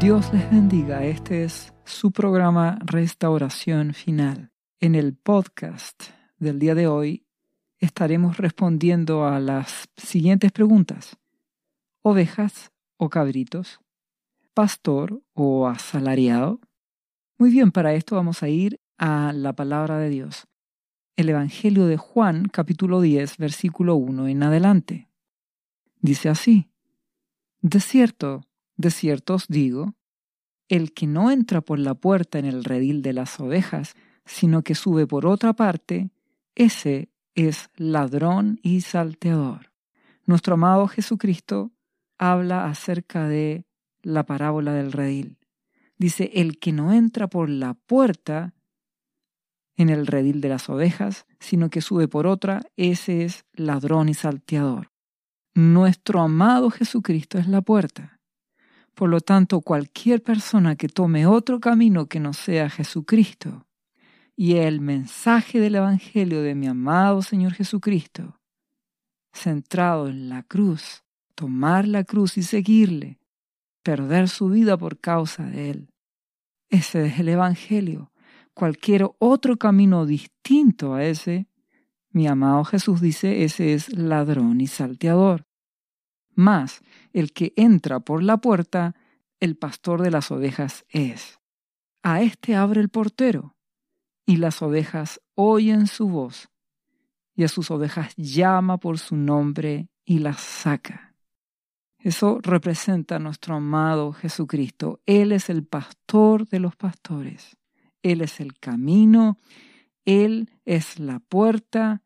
Dios 0.00 0.32
les 0.32 0.50
bendiga. 0.50 1.04
Este 1.04 1.44
es 1.44 1.74
su 1.84 2.10
programa 2.10 2.78
Restauración 2.86 3.92
Final. 3.92 4.50
En 4.80 4.94
el 4.94 5.14
podcast 5.14 6.04
del 6.38 6.58
día 6.58 6.74
de 6.74 6.86
hoy 6.86 7.26
estaremos 7.76 8.38
respondiendo 8.38 9.26
a 9.26 9.38
las 9.40 9.90
siguientes 9.98 10.52
preguntas. 10.52 11.18
¿Ovejas 12.00 12.72
o 12.96 13.10
cabritos? 13.10 13.78
¿Pastor 14.54 15.22
o 15.34 15.68
asalariado? 15.68 16.60
Muy 17.36 17.50
bien, 17.50 17.70
para 17.70 17.92
esto 17.92 18.16
vamos 18.16 18.42
a 18.42 18.48
ir 18.48 18.80
a 18.96 19.34
la 19.34 19.52
palabra 19.52 19.98
de 19.98 20.08
Dios. 20.08 20.46
El 21.14 21.28
Evangelio 21.28 21.84
de 21.84 21.98
Juan, 21.98 22.46
capítulo 22.50 23.02
10, 23.02 23.36
versículo 23.36 23.96
1 23.96 24.28
en 24.28 24.42
adelante. 24.44 25.10
Dice 26.00 26.30
así, 26.30 26.70
De 27.60 27.80
cierto, 27.80 28.46
de 28.80 28.90
cierto 28.90 29.34
os 29.34 29.46
digo, 29.46 29.94
el 30.70 30.94
que 30.94 31.06
no 31.06 31.30
entra 31.30 31.60
por 31.60 31.78
la 31.78 31.94
puerta 31.94 32.38
en 32.38 32.46
el 32.46 32.64
redil 32.64 33.02
de 33.02 33.12
las 33.12 33.38
ovejas, 33.40 33.96
sino 34.24 34.62
que 34.62 34.76
sube 34.76 35.06
por 35.06 35.26
otra 35.26 35.52
parte, 35.52 36.10
ese 36.54 37.10
es 37.34 37.68
ladrón 37.76 38.60
y 38.62 38.80
salteador. 38.82 39.72
Nuestro 40.26 40.54
amado 40.54 40.86
Jesucristo 40.86 41.72
habla 42.18 42.66
acerca 42.66 43.28
de 43.28 43.66
la 44.02 44.24
parábola 44.24 44.72
del 44.72 44.92
redil. 44.92 45.38
Dice, 45.98 46.30
el 46.34 46.60
que 46.60 46.72
no 46.72 46.92
entra 46.92 47.26
por 47.26 47.50
la 47.50 47.74
puerta 47.74 48.54
en 49.76 49.88
el 49.88 50.06
redil 50.06 50.40
de 50.40 50.50
las 50.50 50.68
ovejas, 50.68 51.26
sino 51.40 51.68
que 51.68 51.80
sube 51.80 52.06
por 52.06 52.28
otra, 52.28 52.62
ese 52.76 53.24
es 53.24 53.44
ladrón 53.54 54.08
y 54.08 54.14
salteador. 54.14 54.92
Nuestro 55.54 56.20
amado 56.20 56.70
Jesucristo 56.70 57.38
es 57.38 57.48
la 57.48 57.60
puerta. 57.60 58.19
Por 58.94 59.08
lo 59.08 59.20
tanto, 59.20 59.60
cualquier 59.60 60.22
persona 60.22 60.76
que 60.76 60.88
tome 60.88 61.26
otro 61.26 61.60
camino 61.60 62.06
que 62.06 62.20
no 62.20 62.32
sea 62.32 62.68
Jesucristo 62.68 63.66
y 64.36 64.56
el 64.56 64.80
mensaje 64.80 65.60
del 65.60 65.74
Evangelio 65.74 66.42
de 66.42 66.54
mi 66.54 66.66
amado 66.66 67.22
Señor 67.22 67.52
Jesucristo, 67.52 68.40
centrado 69.32 70.08
en 70.08 70.28
la 70.28 70.42
cruz, 70.42 71.04
tomar 71.34 71.86
la 71.86 72.04
cruz 72.04 72.38
y 72.38 72.42
seguirle, 72.42 73.18
perder 73.82 74.28
su 74.28 74.48
vida 74.48 74.76
por 74.76 74.98
causa 74.98 75.44
de 75.44 75.70
él. 75.70 75.90
Ese 76.68 77.06
es 77.06 77.18
el 77.18 77.28
Evangelio. 77.28 78.12
Cualquier 78.54 79.10
otro 79.18 79.56
camino 79.56 80.06
distinto 80.06 80.94
a 80.94 81.04
ese, 81.04 81.48
mi 82.10 82.26
amado 82.26 82.64
Jesús 82.64 83.00
dice, 83.00 83.44
ese 83.44 83.74
es 83.74 83.96
ladrón 83.96 84.60
y 84.60 84.66
salteador. 84.66 85.46
Más, 86.34 86.82
el 87.12 87.32
que 87.32 87.52
entra 87.56 88.00
por 88.00 88.22
la 88.22 88.38
puerta, 88.38 88.94
el 89.40 89.56
pastor 89.56 90.02
de 90.02 90.10
las 90.10 90.30
ovejas 90.30 90.84
es. 90.88 91.38
A 92.02 92.22
éste 92.22 92.54
abre 92.54 92.80
el 92.80 92.88
portero, 92.88 93.56
y 94.26 94.36
las 94.36 94.62
ovejas 94.62 95.20
oyen 95.34 95.86
su 95.86 96.08
voz, 96.08 96.48
y 97.34 97.44
a 97.44 97.48
sus 97.48 97.70
ovejas 97.70 98.14
llama 98.16 98.78
por 98.78 98.98
su 98.98 99.16
nombre 99.16 99.88
y 100.04 100.18
las 100.18 100.40
saca. 100.40 101.14
Eso 101.98 102.38
representa 102.42 103.16
a 103.16 103.18
nuestro 103.18 103.56
amado 103.56 104.12
Jesucristo. 104.12 105.00
Él 105.04 105.32
es 105.32 105.50
el 105.50 105.64
pastor 105.64 106.48
de 106.48 106.58
los 106.58 106.74
pastores. 106.76 107.58
Él 108.02 108.22
es 108.22 108.40
el 108.40 108.58
camino, 108.58 109.38
Él 110.06 110.50
es 110.64 110.98
la 110.98 111.20
puerta, 111.20 112.02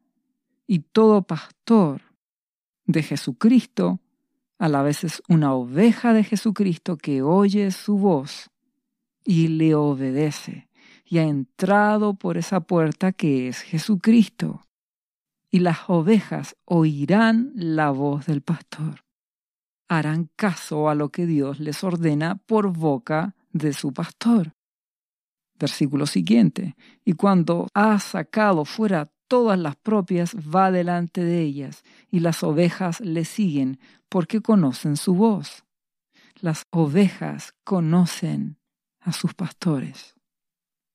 y 0.67 0.81
todo 0.81 1.23
pastor 1.23 2.03
de 2.87 3.03
Jesucristo 3.03 4.01
a 4.59 4.69
la 4.69 4.83
vez 4.83 5.05
es 5.05 5.23
una 5.29 5.55
oveja 5.55 6.13
de 6.13 6.25
Jesucristo 6.25 6.97
que 6.97 7.23
oye 7.23 7.71
su 7.71 7.99
voz 7.99 8.51
y 9.25 9.49
le 9.49 9.75
obedece 9.75 10.69
y 11.05 11.19
ha 11.19 11.23
entrado 11.23 12.15
por 12.15 12.37
esa 12.37 12.61
puerta 12.61 13.13
que 13.13 13.49
es 13.49 13.61
Jesucristo. 13.61 14.67
Y 15.51 15.61
las 15.61 15.89
ovejas 15.89 16.57
oirán 16.65 17.53
la 17.55 17.91
voz 17.91 18.27
del 18.27 18.43
pastor. 18.43 19.05
Harán 19.89 20.31
caso 20.35 20.89
a 20.89 20.95
lo 20.95 21.11
que 21.11 21.27
Dios 21.27 21.61
les 21.61 21.85
ordena 21.85 22.37
por 22.37 22.73
boca 22.77 23.37
de 23.53 23.73
su 23.73 23.93
pastor. 23.93 24.55
Versículo 25.57 26.07
siguiente. 26.07 26.75
Y 27.05 27.13
cuando 27.13 27.69
ha 27.75 28.01
sacado 28.01 28.65
fuera 28.65 29.13
todas 29.35 29.59
las 29.59 29.75
propias, 29.75 30.37
va 30.37 30.71
delante 30.71 31.25
de 31.25 31.41
ellas, 31.41 31.83
y 32.09 32.21
las 32.21 32.45
ovejas 32.45 33.01
le 33.01 33.25
siguen, 33.25 33.81
porque 34.09 34.41
conocen 34.41 34.97
su 34.97 35.17
voz. 35.17 35.65
Las 36.41 36.69
ovejas 36.71 37.53
conocen 37.65 38.59
a 39.01 39.11
sus 39.11 39.35
pastores. 39.35 40.15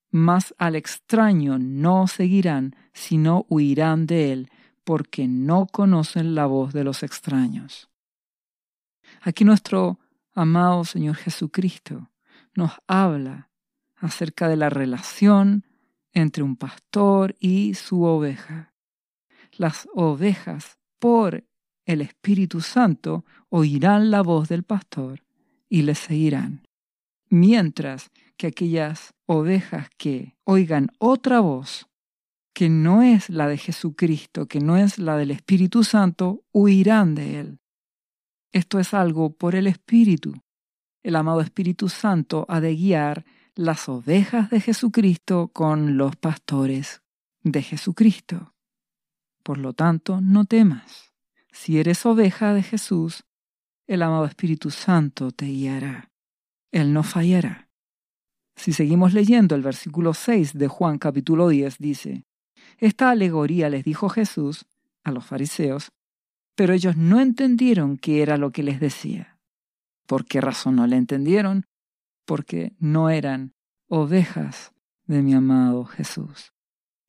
Mas 0.10 0.56
al 0.58 0.78
extraño 0.78 1.60
no 1.60 2.08
seguirán, 2.08 2.78
sino 2.94 3.46
huirán 3.50 4.08
de 4.08 4.32
él, 4.32 4.50
porque 4.86 5.28
no 5.28 5.68
conocen 5.68 6.34
la 6.34 6.46
voz 6.46 6.72
de 6.72 6.86
los 6.86 7.04
extraños. 7.04 7.90
Aquí 9.20 9.44
nuestro 9.44 10.00
amado 10.34 10.86
Señor 10.86 11.18
Jesucristo 11.18 12.10
nos 12.56 12.72
habla 12.88 13.50
acerca 13.98 14.48
de 14.48 14.56
la 14.56 14.70
relación 14.70 15.66
entre 16.14 16.44
un 16.44 16.56
pastor 16.56 17.36
y 17.40 17.74
su 17.74 18.04
oveja. 18.04 18.74
Las 19.54 19.88
ovejas, 19.94 20.78
por 21.00 21.46
el 21.86 22.02
Espíritu 22.02 22.62
Santo, 22.62 23.26
oirán 23.50 24.12
la 24.12 24.22
voz 24.22 24.50
del 24.50 24.64
pastor 24.64 25.24
y 25.70 25.84
le 25.84 25.96
seguirán. 25.96 26.68
Mientras 27.30 28.12
que 28.38 28.48
aquellas 28.48 29.14
ovejas 29.26 29.90
que 29.98 30.36
oigan 30.44 30.88
otra 30.98 31.40
voz, 31.40 31.88
que 32.54 32.70
no 32.70 33.02
es 33.02 33.30
la 33.30 33.48
de 33.48 33.58
Jesucristo, 33.58 34.48
que 34.48 34.60
no 34.60 34.78
es 34.78 34.98
la 34.98 35.18
del 35.18 35.32
Espíritu 35.32 35.84
Santo, 35.84 36.44
huirán 36.52 37.16
de 37.16 37.40
él. 37.40 37.60
Esto 38.52 38.80
es 38.80 38.94
algo 38.94 39.32
por 39.32 39.56
el 39.56 39.68
Espíritu. 39.68 40.34
El 41.04 41.16
amado 41.16 41.42
Espíritu 41.42 41.88
Santo 41.88 42.46
ha 42.50 42.60
de 42.60 42.76
guiar 42.76 43.26
las 43.56 43.90
ovejas 43.90 44.50
de 44.50 44.62
Jesucristo 44.62 45.50
con 45.50 45.98
los 45.98 46.16
pastores 46.16 47.02
de 47.44 47.62
Jesucristo. 47.62 48.54
Por 49.44 49.58
lo 49.58 49.74
tanto, 49.74 50.22
no 50.22 50.46
temas. 50.46 51.14
Si 51.52 51.80
eres 51.80 52.06
oveja 52.06 52.54
de 52.54 52.64
Jesús, 52.64 53.24
el 53.88 54.04
amado 54.04 54.26
Espíritu 54.26 54.70
Santo 54.72 55.32
te 55.32 55.46
guiará. 55.46 56.12
Él 56.72 56.94
no 56.94 57.04
fallará. 57.04 57.70
Si 58.56 58.74
seguimos 58.74 59.14
leyendo 59.14 59.56
el 59.56 59.62
versículo 59.62 60.14
6 60.14 60.58
de 60.58 60.68
Juan 60.68 60.98
capítulo 60.98 61.48
10 61.48 61.78
dice, 61.80 62.26
Esta 62.78 63.10
alegoría 63.10 63.70
les 63.70 63.84
dijo 63.84 64.10
Jesús 64.10 64.66
a 65.04 65.12
los 65.12 65.26
fariseos, 65.26 65.92
pero 66.56 66.74
ellos 66.74 66.98
no 66.98 67.22
entendieron 67.22 67.98
qué 67.98 68.22
era 68.22 68.38
lo 68.38 68.52
que 68.52 68.64
les 68.64 68.80
decía. 68.80 69.40
¿Por 70.06 70.26
qué 70.26 70.42
razón 70.42 70.76
no 70.76 70.88
le 70.88 70.98
entendieron? 70.98 71.66
Porque 72.30 72.74
no 72.78 73.10
eran 73.10 73.56
ovejas 73.88 74.72
de 75.08 75.24
mi 75.24 75.34
amado 75.34 75.84
Jesús. 75.86 76.54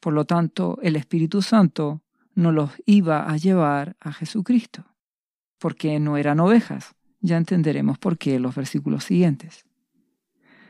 Por 0.01 0.15
lo 0.15 0.25
tanto, 0.25 0.79
el 0.81 0.97
Espíritu 0.97 1.43
Santo 1.43 2.03
no 2.35 2.53
los 2.53 2.71
iba 2.87 3.31
a 3.31 3.37
llevar 3.37 3.99
a 4.01 4.15
Jesucristo, 4.15 4.87
porque 5.59 6.01
no 6.01 6.17
eran 6.17 6.41
ovejas. 6.41 6.95
Ya 7.21 7.37
entenderemos 7.37 7.99
por 7.99 8.17
qué 8.17 8.41
los 8.41 8.55
versículos 8.55 9.05
siguientes. 9.05 9.67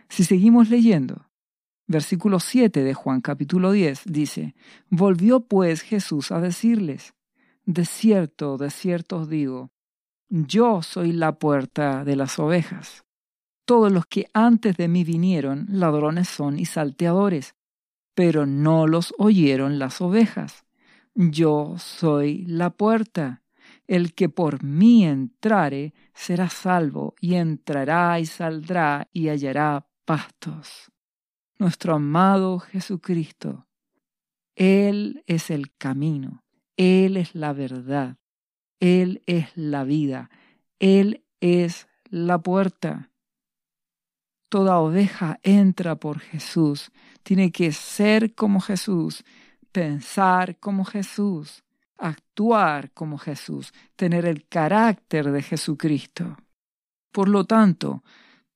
Si 0.08 0.24
seguimos 0.24 0.68
leyendo, 0.68 1.30
versículo 1.86 2.40
7 2.40 2.82
de 2.82 2.92
Juan 2.92 3.20
capítulo 3.20 3.70
10 3.70 4.02
dice, 4.06 4.56
Volvió 4.88 5.46
pues 5.46 5.82
Jesús 5.82 6.32
a 6.32 6.40
decirles, 6.40 7.14
De 7.66 7.84
cierto, 7.84 8.58
de 8.58 8.70
cierto 8.70 9.18
os 9.18 9.28
digo, 9.28 9.70
yo 10.28 10.82
soy 10.82 11.12
la 11.12 11.38
puerta 11.38 12.04
de 12.04 12.16
las 12.16 12.40
ovejas 12.40 13.04
todos 13.70 13.92
los 13.92 14.06
que 14.06 14.26
antes 14.34 14.76
de 14.76 14.88
mí 14.88 15.04
vinieron, 15.04 15.66
ladrones 15.68 16.28
son 16.28 16.58
y 16.58 16.64
salteadores, 16.64 17.54
pero 18.16 18.44
no 18.44 18.88
los 18.88 19.14
oyeron 19.16 19.78
las 19.78 20.00
ovejas. 20.00 20.64
Yo 21.14 21.76
soy 21.78 22.44
la 22.48 22.70
puerta. 22.70 23.44
El 23.86 24.12
que 24.12 24.28
por 24.28 24.64
mí 24.64 25.06
entrare 25.06 25.94
será 26.14 26.48
salvo, 26.48 27.14
y 27.20 27.36
entrará 27.36 28.18
y 28.18 28.26
saldrá 28.26 29.08
y 29.12 29.28
hallará 29.28 29.86
pastos. 30.04 30.90
Nuestro 31.56 31.94
amado 31.94 32.58
Jesucristo, 32.58 33.68
Él 34.56 35.22
es 35.28 35.48
el 35.48 35.72
camino, 35.76 36.42
Él 36.76 37.16
es 37.16 37.36
la 37.36 37.52
verdad, 37.52 38.16
Él 38.80 39.22
es 39.26 39.56
la 39.56 39.84
vida, 39.84 40.28
Él 40.80 41.24
es 41.38 41.86
la 42.10 42.42
puerta. 42.42 43.09
Toda 44.50 44.78
oveja 44.78 45.38
entra 45.44 45.94
por 45.94 46.18
Jesús. 46.18 46.90
Tiene 47.22 47.52
que 47.52 47.70
ser 47.70 48.34
como 48.34 48.60
Jesús, 48.60 49.24
pensar 49.70 50.58
como 50.58 50.84
Jesús, 50.84 51.62
actuar 51.96 52.90
como 52.90 53.16
Jesús, 53.16 53.72
tener 53.94 54.24
el 54.26 54.48
carácter 54.48 55.30
de 55.30 55.42
Jesucristo. 55.42 56.36
Por 57.12 57.28
lo 57.28 57.44
tanto, 57.44 58.02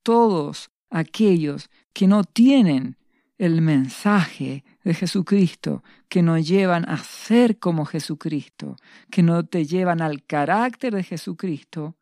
todos 0.03 0.73
aquellos 0.91 1.71
que 1.93 2.09
no 2.09 2.25
tienen 2.25 2.97
el 3.39 3.61
mensaje 3.63 4.65
de 4.83 4.95
Jesucristo, 4.95 5.85
que 6.09 6.23
nos 6.23 6.45
llevan 6.45 6.89
a 6.89 6.99
ser 6.99 7.61
como 7.61 7.85
Jesucristo, 7.85 8.75
que 9.13 9.23
no 9.23 9.47
te 9.47 9.65
llevan 9.65 10.03
al 10.03 10.25
carácter 10.25 10.93
de 10.93 11.05
Jesucristo, 11.05 11.95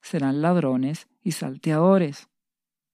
serán 0.00 0.42
ladrones 0.42 1.08
y 1.24 1.32
salteadores, 1.32 2.28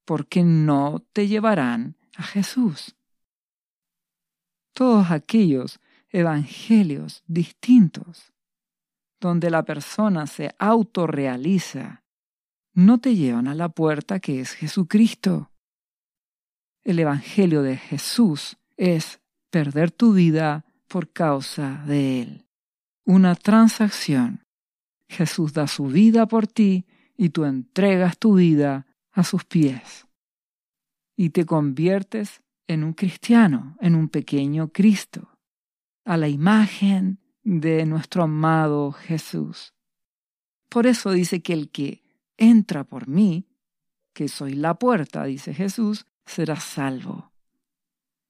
porque 0.08 0.42
no 0.42 1.04
te 1.12 1.28
llevarán 1.28 1.98
a 2.16 2.22
Jesús. 2.22 2.96
Todos 4.72 5.10
aquellos 5.10 5.80
evangelios 6.08 7.22
distintos, 7.26 8.32
donde 9.20 9.50
la 9.50 9.66
persona 9.66 10.26
se 10.26 10.54
autorrealiza, 10.58 12.04
no 12.72 12.96
te 12.96 13.16
llevan 13.16 13.48
a 13.48 13.54
la 13.54 13.68
puerta 13.68 14.18
que 14.18 14.40
es 14.40 14.52
Jesucristo. 14.52 15.50
El 16.84 17.00
Evangelio 17.00 17.60
de 17.60 17.76
Jesús 17.76 18.56
es 18.78 19.20
perder 19.50 19.90
tu 19.90 20.14
vida 20.14 20.64
por 20.86 21.12
causa 21.12 21.84
de 21.86 22.22
Él. 22.22 22.46
Una 23.04 23.34
transacción. 23.34 24.46
Jesús 25.06 25.52
da 25.52 25.66
su 25.66 25.88
vida 25.88 26.24
por 26.24 26.46
ti 26.46 26.86
y 27.14 27.28
tú 27.28 27.44
entregas 27.44 28.16
tu 28.16 28.36
vida 28.36 28.86
a 29.18 29.24
sus 29.24 29.44
pies. 29.44 30.06
Y 31.16 31.30
te 31.30 31.44
conviertes 31.44 32.40
en 32.68 32.84
un 32.84 32.92
cristiano, 32.92 33.76
en 33.80 33.96
un 33.96 34.08
pequeño 34.08 34.68
Cristo, 34.68 35.36
a 36.04 36.16
la 36.16 36.28
imagen 36.28 37.18
de 37.42 37.84
nuestro 37.84 38.22
amado 38.22 38.92
Jesús. 38.92 39.74
Por 40.68 40.86
eso 40.86 41.10
dice 41.10 41.42
que 41.42 41.52
el 41.52 41.70
que 41.70 42.04
entra 42.36 42.84
por 42.84 43.08
mí, 43.08 43.48
que 44.12 44.28
soy 44.28 44.52
la 44.52 44.78
puerta, 44.78 45.24
dice 45.24 45.52
Jesús, 45.52 46.06
será 46.24 46.54
salvo. 46.60 47.32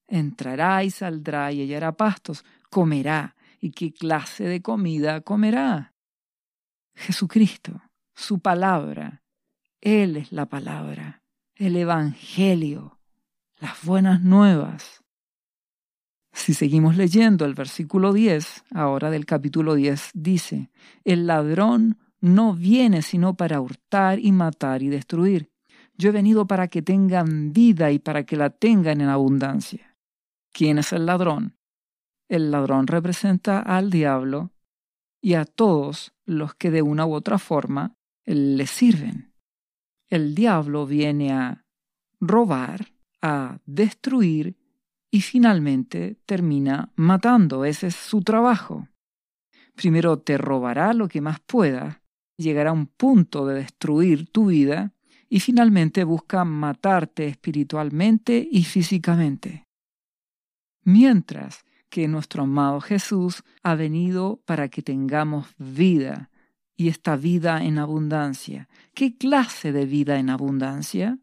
Entrará 0.07 0.85
y 0.85 0.91
saldrá 0.91 1.53
y 1.53 1.61
hallará 1.61 1.93
pastos, 1.93 2.47
comerá. 2.71 3.37
¿Y 3.61 3.73
qué 3.73 3.93
clase 3.93 4.45
de 4.45 4.63
comida 4.63 5.21
comerá? 5.21 5.93
Jesucristo, 6.95 7.83
su 8.15 8.39
palabra. 8.39 9.23
Él 9.81 10.17
es 10.17 10.33
la 10.33 10.47
palabra, 10.47 11.23
el 11.55 11.77
Evangelio, 11.77 12.99
las 13.61 13.85
buenas 13.85 14.23
nuevas. 14.23 15.05
Si 16.33 16.53
seguimos 16.53 16.97
leyendo 16.97 17.45
el 17.45 17.55
versículo 17.55 18.13
10, 18.13 18.65
ahora 18.73 19.11
del 19.11 19.25
capítulo 19.25 19.75
10, 19.75 20.11
dice, 20.15 20.71
el 21.05 21.29
ladrón 21.29 21.99
no 22.21 22.55
viene 22.55 23.03
sino 23.03 23.35
para 23.35 23.61
hurtar 23.61 24.19
y 24.19 24.33
matar 24.33 24.83
y 24.83 24.89
destruir. 24.89 25.51
Yo 25.97 26.09
he 26.09 26.13
venido 26.13 26.47
para 26.47 26.67
que 26.67 26.83
tengan 26.83 27.53
vida 27.53 27.93
y 27.93 28.01
para 28.01 28.25
que 28.25 28.37
la 28.37 28.51
tengan 28.51 29.01
en 29.01 29.09
abundancia. 29.09 29.97
¿Quién 30.53 30.79
es 30.79 30.93
el 30.93 31.07
ladrón? 31.07 31.57
El 32.29 32.51
ladrón 32.51 32.89
representa 32.89 33.61
al 33.61 33.91
diablo 33.91 34.53
y 35.21 35.35
a 35.35 35.45
todos 35.45 36.13
los 36.25 36.55
que 36.55 36.71
de 36.71 36.83
una 36.83 37.07
u 37.07 37.15
otra 37.15 37.39
forma 37.39 37.95
le 38.27 38.67
sirven. 38.67 39.28
El 40.09 40.35
diablo 40.35 40.87
viene 40.87 41.33
a 41.33 41.65
robar, 42.21 42.93
a 43.21 43.61
destruir 43.67 44.57
y 45.11 45.21
finalmente 45.21 46.19
termina 46.27 46.93
matando. 46.97 47.65
Ese 47.65 47.89
es 47.89 47.97
su 47.97 48.23
trabajo. 48.23 48.89
Primero 49.75 50.19
te 50.19 50.39
robará 50.39 50.93
lo 50.95 51.09
que 51.09 51.21
más 51.21 51.41
pueda, 51.41 52.03
llegará 52.37 52.71
a 52.71 52.73
un 52.75 52.87
punto 52.87 53.47
de 53.47 53.57
destruir 53.57 54.31
tu 54.31 54.47
vida 54.47 54.93
y 55.29 55.41
finalmente 55.41 56.05
busca 56.05 56.45
matarte 56.45 57.27
espiritualmente 57.27 58.49
y 58.51 58.65
físicamente. 58.65 59.67
Mientras 60.85 61.65
que 61.91 62.09
nuestro 62.09 62.45
amado 62.45 62.81
Jesús 62.81 63.45
ha 63.63 63.75
venido 63.75 64.41
para 64.47 64.69
que 64.69 64.83
tengamos 64.83 65.55
vida 65.59 66.31
y 66.79 66.89
esta 66.89 67.17
vida 67.17 67.63
en 67.63 67.79
abundancia. 67.79 68.71
¿Qué 68.95 69.19
clase 69.19 69.73
de 69.73 69.85
vida 69.85 70.19
en 70.19 70.31
abundancia? 70.31 71.19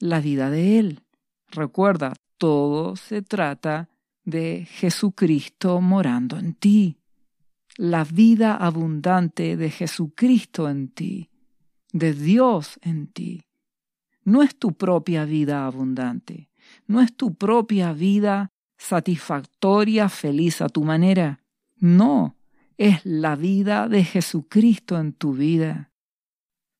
La 0.00 0.18
vida 0.18 0.50
de 0.50 0.80
Él. 0.80 1.04
Recuerda, 1.52 2.14
todo 2.36 2.96
se 2.96 3.22
trata 3.22 3.88
de 4.24 4.66
Jesucristo 4.68 5.80
morando 5.80 6.36
en 6.36 6.54
ti. 6.54 6.96
La 7.76 8.02
vida 8.02 8.56
abundante 8.56 9.56
de 9.56 9.70
Jesucristo 9.70 10.68
en 10.68 10.88
ti 10.88 11.30
de 11.92 12.12
Dios 12.12 12.78
en 12.82 13.06
ti. 13.08 13.42
No 14.24 14.42
es 14.42 14.56
tu 14.56 14.74
propia 14.74 15.24
vida 15.24 15.66
abundante, 15.66 16.50
no 16.86 17.00
es 17.00 17.14
tu 17.16 17.34
propia 17.34 17.92
vida 17.92 18.52
satisfactoria, 18.76 20.08
feliz 20.08 20.60
a 20.60 20.68
tu 20.68 20.84
manera. 20.84 21.42
No, 21.76 22.36
es 22.80 23.04
la 23.04 23.36
vida 23.36 23.88
de 23.88 24.04
Jesucristo 24.04 24.98
en 24.98 25.12
tu 25.12 25.34
vida. 25.34 25.90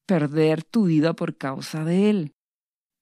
Perder 0.06 0.64
tu 0.64 0.85
vida 0.85 1.12
por 1.12 1.37
causa 1.37 1.85
de 1.85 2.08
Él. 2.08 2.35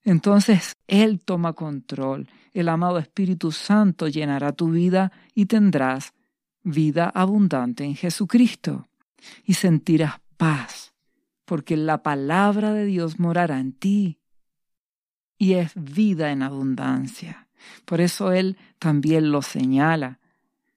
Entonces 0.03 0.73
Él 0.85 1.21
toma 1.23 1.53
control. 1.53 2.27
El 2.51 2.67
amado 2.67 2.99
Espíritu 2.99 3.53
Santo 3.53 4.09
llenará 4.09 4.51
tu 4.51 4.71
vida 4.71 5.13
y 5.33 5.45
tendrás 5.45 6.13
vida 6.61 7.09
abundante 7.15 7.85
en 7.85 7.95
Jesucristo. 7.95 8.89
Y 9.45 9.53
sentirás 9.53 10.15
paz 10.35 10.93
porque 11.45 11.77
la 11.77 12.03
palabra 12.03 12.73
de 12.73 12.83
Dios 12.83 13.17
morará 13.17 13.61
en 13.61 13.71
ti 13.71 14.19
y 15.37 15.53
es 15.53 15.71
vida 15.73 16.33
en 16.33 16.43
abundancia. 16.43 17.47
Por 17.85 18.01
eso 18.01 18.33
Él 18.33 18.57
también 18.77 19.31
lo 19.31 19.41
señala, 19.41 20.19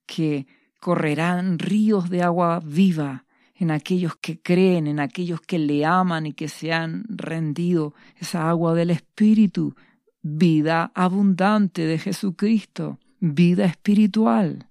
que 0.06 0.46
correrán 0.82 1.60
ríos 1.60 2.10
de 2.10 2.24
agua 2.24 2.58
viva 2.58 3.24
en 3.54 3.70
aquellos 3.70 4.16
que 4.16 4.42
creen, 4.42 4.88
en 4.88 4.98
aquellos 4.98 5.40
que 5.40 5.60
le 5.60 5.84
aman 5.84 6.26
y 6.26 6.32
que 6.32 6.48
se 6.48 6.72
han 6.72 7.04
rendido 7.08 7.94
esa 8.16 8.50
agua 8.50 8.74
del 8.74 8.90
Espíritu, 8.90 9.76
vida 10.22 10.90
abundante 10.92 11.86
de 11.86 11.98
Jesucristo, 11.98 12.98
vida 13.20 13.64
espiritual. 13.64 14.70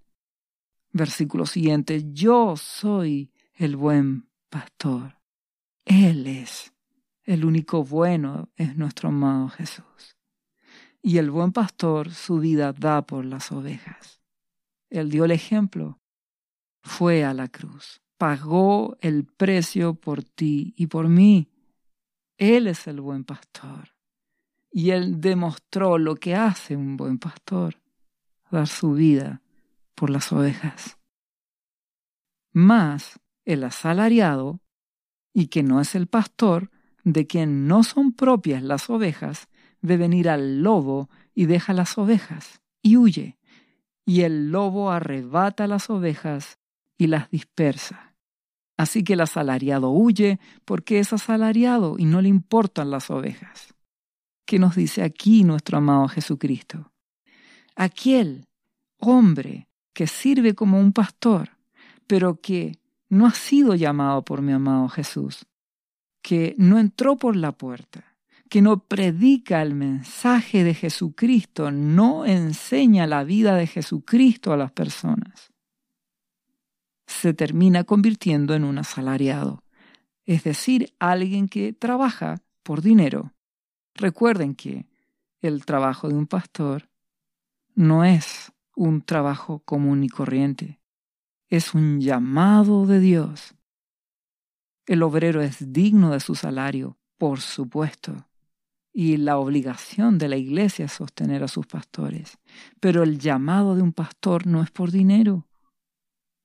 Versículo 0.91 1.45
siguiente, 1.45 2.03
yo 2.11 2.57
soy 2.57 3.31
el 3.53 3.77
buen 3.77 4.27
pastor. 4.49 5.17
Él 5.85 6.27
es 6.27 6.73
el 7.23 7.45
único 7.45 7.85
bueno, 7.85 8.49
es 8.57 8.75
nuestro 8.75 9.07
amado 9.07 9.47
Jesús. 9.47 10.17
Y 11.01 11.19
el 11.19 11.31
buen 11.31 11.53
pastor 11.53 12.11
su 12.11 12.39
vida 12.39 12.73
da 12.73 13.01
por 13.05 13.23
las 13.23 13.49
ovejas. 13.53 14.19
Él 14.89 15.09
dio 15.09 15.23
el 15.23 15.31
ejemplo, 15.31 16.00
fue 16.81 17.23
a 17.23 17.33
la 17.33 17.47
cruz, 17.47 18.01
pagó 18.17 18.97
el 19.01 19.25
precio 19.25 19.95
por 19.95 20.23
ti 20.23 20.73
y 20.77 20.87
por 20.87 21.07
mí. 21.07 21.49
Él 22.37 22.67
es 22.67 22.87
el 22.87 23.01
buen 23.01 23.23
pastor. 23.23 23.95
Y 24.71 24.91
él 24.91 25.19
demostró 25.19 25.97
lo 25.97 26.15
que 26.15 26.35
hace 26.35 26.75
un 26.75 26.97
buen 26.97 27.19
pastor, 27.19 27.81
dar 28.49 28.67
su 28.67 28.93
vida 28.93 29.41
por 29.95 30.09
las 30.09 30.31
ovejas. 30.31 30.97
Más 32.53 33.19
el 33.45 33.63
asalariado 33.63 34.61
y 35.33 35.47
que 35.47 35.63
no 35.63 35.81
es 35.81 35.95
el 35.95 36.07
pastor, 36.07 36.71
de 37.03 37.27
quien 37.27 37.67
no 37.67 37.83
son 37.83 38.13
propias 38.13 38.63
las 38.63 38.89
ovejas, 38.89 39.49
ve 39.81 39.97
venir 39.97 40.29
al 40.29 40.61
lobo 40.61 41.09
y 41.33 41.45
deja 41.45 41.73
las 41.73 41.97
ovejas, 41.97 42.61
y 42.81 42.97
huye, 42.97 43.37
y 44.05 44.21
el 44.21 44.51
lobo 44.51 44.91
arrebata 44.91 45.67
las 45.67 45.89
ovejas 45.89 46.59
y 47.01 47.07
las 47.07 47.31
dispersa. 47.31 48.13
Así 48.77 49.03
que 49.03 49.13
el 49.13 49.21
asalariado 49.21 49.89
huye 49.89 50.39
porque 50.65 50.99
es 50.99 51.11
asalariado 51.13 51.95
y 51.97 52.05
no 52.05 52.21
le 52.21 52.29
importan 52.29 52.91
las 52.91 53.09
ovejas. 53.09 53.73
¿Qué 54.45 54.59
nos 54.59 54.75
dice 54.75 55.01
aquí 55.01 55.43
nuestro 55.43 55.79
amado 55.79 56.07
Jesucristo? 56.09 56.91
Aquel 57.75 58.45
hombre 58.99 59.67
que 59.95 60.05
sirve 60.05 60.53
como 60.53 60.79
un 60.79 60.93
pastor, 60.93 61.57
pero 62.05 62.39
que 62.39 62.77
no 63.09 63.25
ha 63.25 63.33
sido 63.33 63.73
llamado 63.73 64.23
por 64.23 64.43
mi 64.43 64.51
amado 64.51 64.87
Jesús, 64.87 65.47
que 66.21 66.53
no 66.59 66.77
entró 66.77 67.17
por 67.17 67.35
la 67.35 67.51
puerta, 67.51 68.15
que 68.47 68.61
no 68.61 68.83
predica 68.83 69.63
el 69.63 69.73
mensaje 69.73 70.63
de 70.63 70.75
Jesucristo, 70.75 71.71
no 71.71 72.27
enseña 72.27 73.07
la 73.07 73.23
vida 73.23 73.55
de 73.55 73.65
Jesucristo 73.65 74.53
a 74.53 74.57
las 74.57 74.71
personas, 74.71 75.50
se 77.11 77.33
termina 77.33 77.83
convirtiendo 77.83 78.53
en 78.53 78.63
un 78.63 78.77
asalariado, 78.77 79.63
es 80.25 80.43
decir, 80.43 80.93
alguien 80.99 81.47
que 81.47 81.73
trabaja 81.73 82.41
por 82.63 82.81
dinero. 82.81 83.33
Recuerden 83.95 84.55
que 84.55 84.87
el 85.41 85.65
trabajo 85.65 86.07
de 86.07 86.15
un 86.15 86.27
pastor 86.27 86.89
no 87.75 88.05
es 88.05 88.51
un 88.75 89.01
trabajo 89.01 89.59
común 89.59 90.03
y 90.03 90.09
corriente 90.09 90.81
es 91.51 91.73
un 91.73 91.99
llamado 91.99 92.87
de 92.87 93.01
Dios. 93.01 93.55
El 94.87 95.03
obrero 95.03 95.41
es 95.41 95.73
digno 95.73 96.11
de 96.11 96.21
su 96.21 96.33
salario, 96.33 96.97
por 97.17 97.41
supuesto, 97.41 98.25
y 98.93 99.17
la 99.17 99.37
obligación 99.37 100.17
de 100.17 100.29
la 100.29 100.37
iglesia 100.37 100.85
es 100.85 100.93
sostener 100.93 101.43
a 101.43 101.49
sus 101.49 101.67
pastores. 101.67 102.39
Pero 102.79 103.03
el 103.03 103.19
llamado 103.19 103.75
de 103.75 103.81
un 103.81 103.91
pastor 103.91 104.47
no 104.47 104.63
es 104.63 104.71
por 104.71 104.91
dinero, 104.91 105.45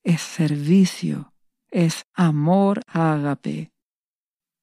es 0.06 0.20
servicio, 0.20 1.32
es 1.68 2.06
amor 2.14 2.80
ágape, 2.86 3.72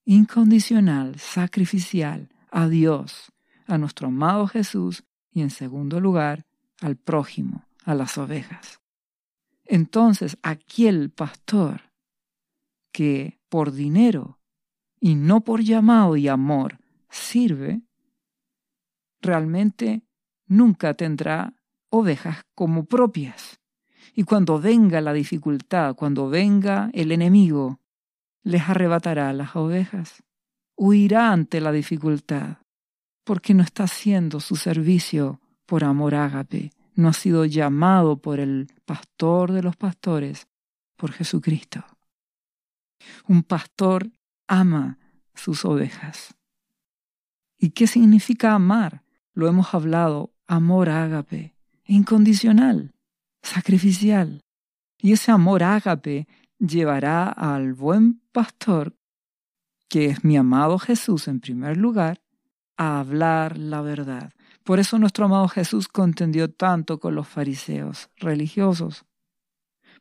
incondicional, 0.05 1.19
sacrificial 1.19 2.29
a 2.49 2.69
Dios, 2.69 3.33
a 3.67 3.77
nuestro 3.77 4.07
amado 4.07 4.47
Jesús 4.47 5.03
y 5.33 5.41
en 5.41 5.49
segundo 5.49 5.99
lugar 5.99 6.45
al 6.79 6.95
prójimo, 6.95 7.65
a 7.83 7.93
las 7.93 8.17
ovejas. 8.17 8.79
Entonces 9.65 10.37
aquel 10.43 11.09
pastor 11.09 11.91
que 12.93 13.37
por 13.49 13.73
dinero 13.73 14.39
y 15.01 15.15
no 15.15 15.41
por 15.41 15.61
llamado 15.61 16.15
y 16.15 16.29
amor 16.29 16.79
sirve, 17.09 17.81
realmente 19.21 20.07
nunca 20.47 20.93
tendrá 20.93 21.53
ovejas 21.89 22.45
como 22.55 22.85
propias. 22.85 23.59
Y 24.15 24.23
cuando 24.23 24.59
venga 24.59 25.01
la 25.01 25.13
dificultad, 25.13 25.95
cuando 25.95 26.29
venga 26.29 26.89
el 26.93 27.11
enemigo, 27.11 27.79
les 28.43 28.69
arrebatará 28.69 29.33
las 29.33 29.55
ovejas. 29.55 30.23
Huirá 30.75 31.31
ante 31.31 31.61
la 31.61 31.71
dificultad, 31.71 32.57
porque 33.23 33.53
no 33.53 33.63
está 33.63 33.83
haciendo 33.83 34.39
su 34.39 34.55
servicio 34.55 35.39
por 35.65 35.83
amor 35.83 36.15
ágape, 36.15 36.71
no 36.95 37.09
ha 37.09 37.13
sido 37.13 37.45
llamado 37.45 38.17
por 38.17 38.39
el 38.39 38.67
pastor 38.85 39.51
de 39.51 39.63
los 39.63 39.75
pastores, 39.75 40.47
por 40.95 41.11
Jesucristo. 41.11 41.83
Un 43.27 43.43
pastor 43.43 44.11
ama 44.47 44.99
sus 45.33 45.65
ovejas. 45.65 46.35
¿Y 47.57 47.71
qué 47.71 47.87
significa 47.87 48.53
amar? 48.53 49.03
Lo 49.33 49.47
hemos 49.47 49.73
hablado, 49.73 50.33
amor 50.47 50.89
ágape, 50.89 51.55
incondicional, 51.85 52.93
sacrificial. 53.43 54.41
Y 54.99 55.11
ese 55.11 55.31
amor 55.31 55.63
ágape 55.63 56.27
llevará 56.57 57.27
al 57.27 57.73
buen 57.73 58.21
pastor, 58.31 58.95
que 59.89 60.05
es 60.05 60.23
mi 60.23 60.37
amado 60.37 60.79
Jesús 60.79 61.27
en 61.27 61.39
primer 61.39 61.77
lugar, 61.77 62.21
a 62.77 62.99
hablar 62.99 63.57
la 63.57 63.81
verdad. 63.81 64.33
Por 64.63 64.79
eso 64.79 64.97
nuestro 64.97 65.25
amado 65.25 65.47
Jesús 65.49 65.87
contendió 65.87 66.49
tanto 66.49 66.99
con 66.99 67.15
los 67.15 67.27
fariseos 67.27 68.09
religiosos, 68.15 69.05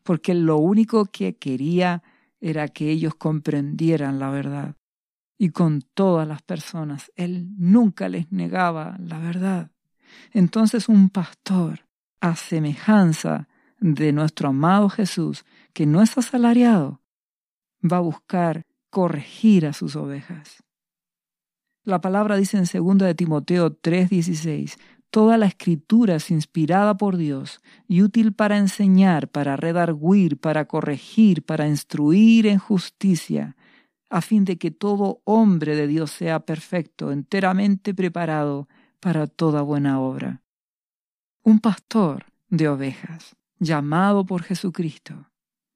porque 0.03 0.35
lo 0.35 0.57
único 0.57 1.07
que 1.07 1.37
quería 1.37 2.03
era 2.41 2.69
que 2.69 2.91
ellos 2.91 3.15
comprendieran 3.17 4.19
la 4.19 4.31
verdad. 4.31 4.77
Y 5.39 5.51
con 5.51 5.83
todas 5.83 6.27
las 6.27 6.43
personas, 6.43 7.11
Él 7.17 7.49
nunca 7.59 8.09
les 8.09 8.31
negaba 8.31 8.97
la 9.01 9.19
verdad. 9.19 9.73
Entonces 10.33 10.89
un 10.89 11.09
pastor, 11.09 11.87
a 12.23 12.37
semejanza 12.37 13.49
de 13.81 14.13
nuestro 14.13 14.51
amado 14.51 14.89
Jesús, 14.89 15.45
que 15.75 15.87
no 15.87 16.01
es 16.01 16.17
asalariado, 16.17 17.03
va 17.83 17.97
a 17.97 18.01
buscar 18.01 18.65
corregir 18.91 19.67
a 19.67 19.73
sus 19.73 19.97
ovejas. 19.97 20.63
La 21.83 22.01
palabra 22.01 22.37
dice 22.37 22.57
en 22.57 22.65
2 22.65 22.99
de 22.99 23.15
Timoteo 23.17 23.77
3:16, 23.77 24.79
Toda 25.11 25.37
la 25.37 25.47
escritura 25.47 26.15
es 26.15 26.31
inspirada 26.31 26.97
por 26.97 27.17
Dios 27.17 27.61
y 27.89 28.03
útil 28.03 28.33
para 28.33 28.57
enseñar, 28.57 29.29
para 29.29 29.57
redarguir, 29.57 30.39
para 30.39 30.67
corregir, 30.67 31.43
para 31.45 31.69
instruir 31.69 32.47
en 32.47 32.59
justicia, 32.59 33.57
a 34.09 34.21
fin 34.21 34.45
de 34.45 34.57
que 34.59 34.71
todo 34.71 35.21
hombre 35.25 35.75
de 35.75 35.87
Dios 35.89 36.13
sea 36.13 36.47
perfecto, 36.47 37.11
enteramente 37.11 37.93
preparado 37.93 38.69
para 39.01 39.27
toda 39.27 39.61
buena 39.63 40.01
obra. 40.01 40.43
Un 41.45 41.59
pastor 41.59 42.27
de 42.51 42.69
ovejas, 42.69 43.35
llamado 43.59 44.25
por 44.25 44.45
Jesucristo, 44.45 45.27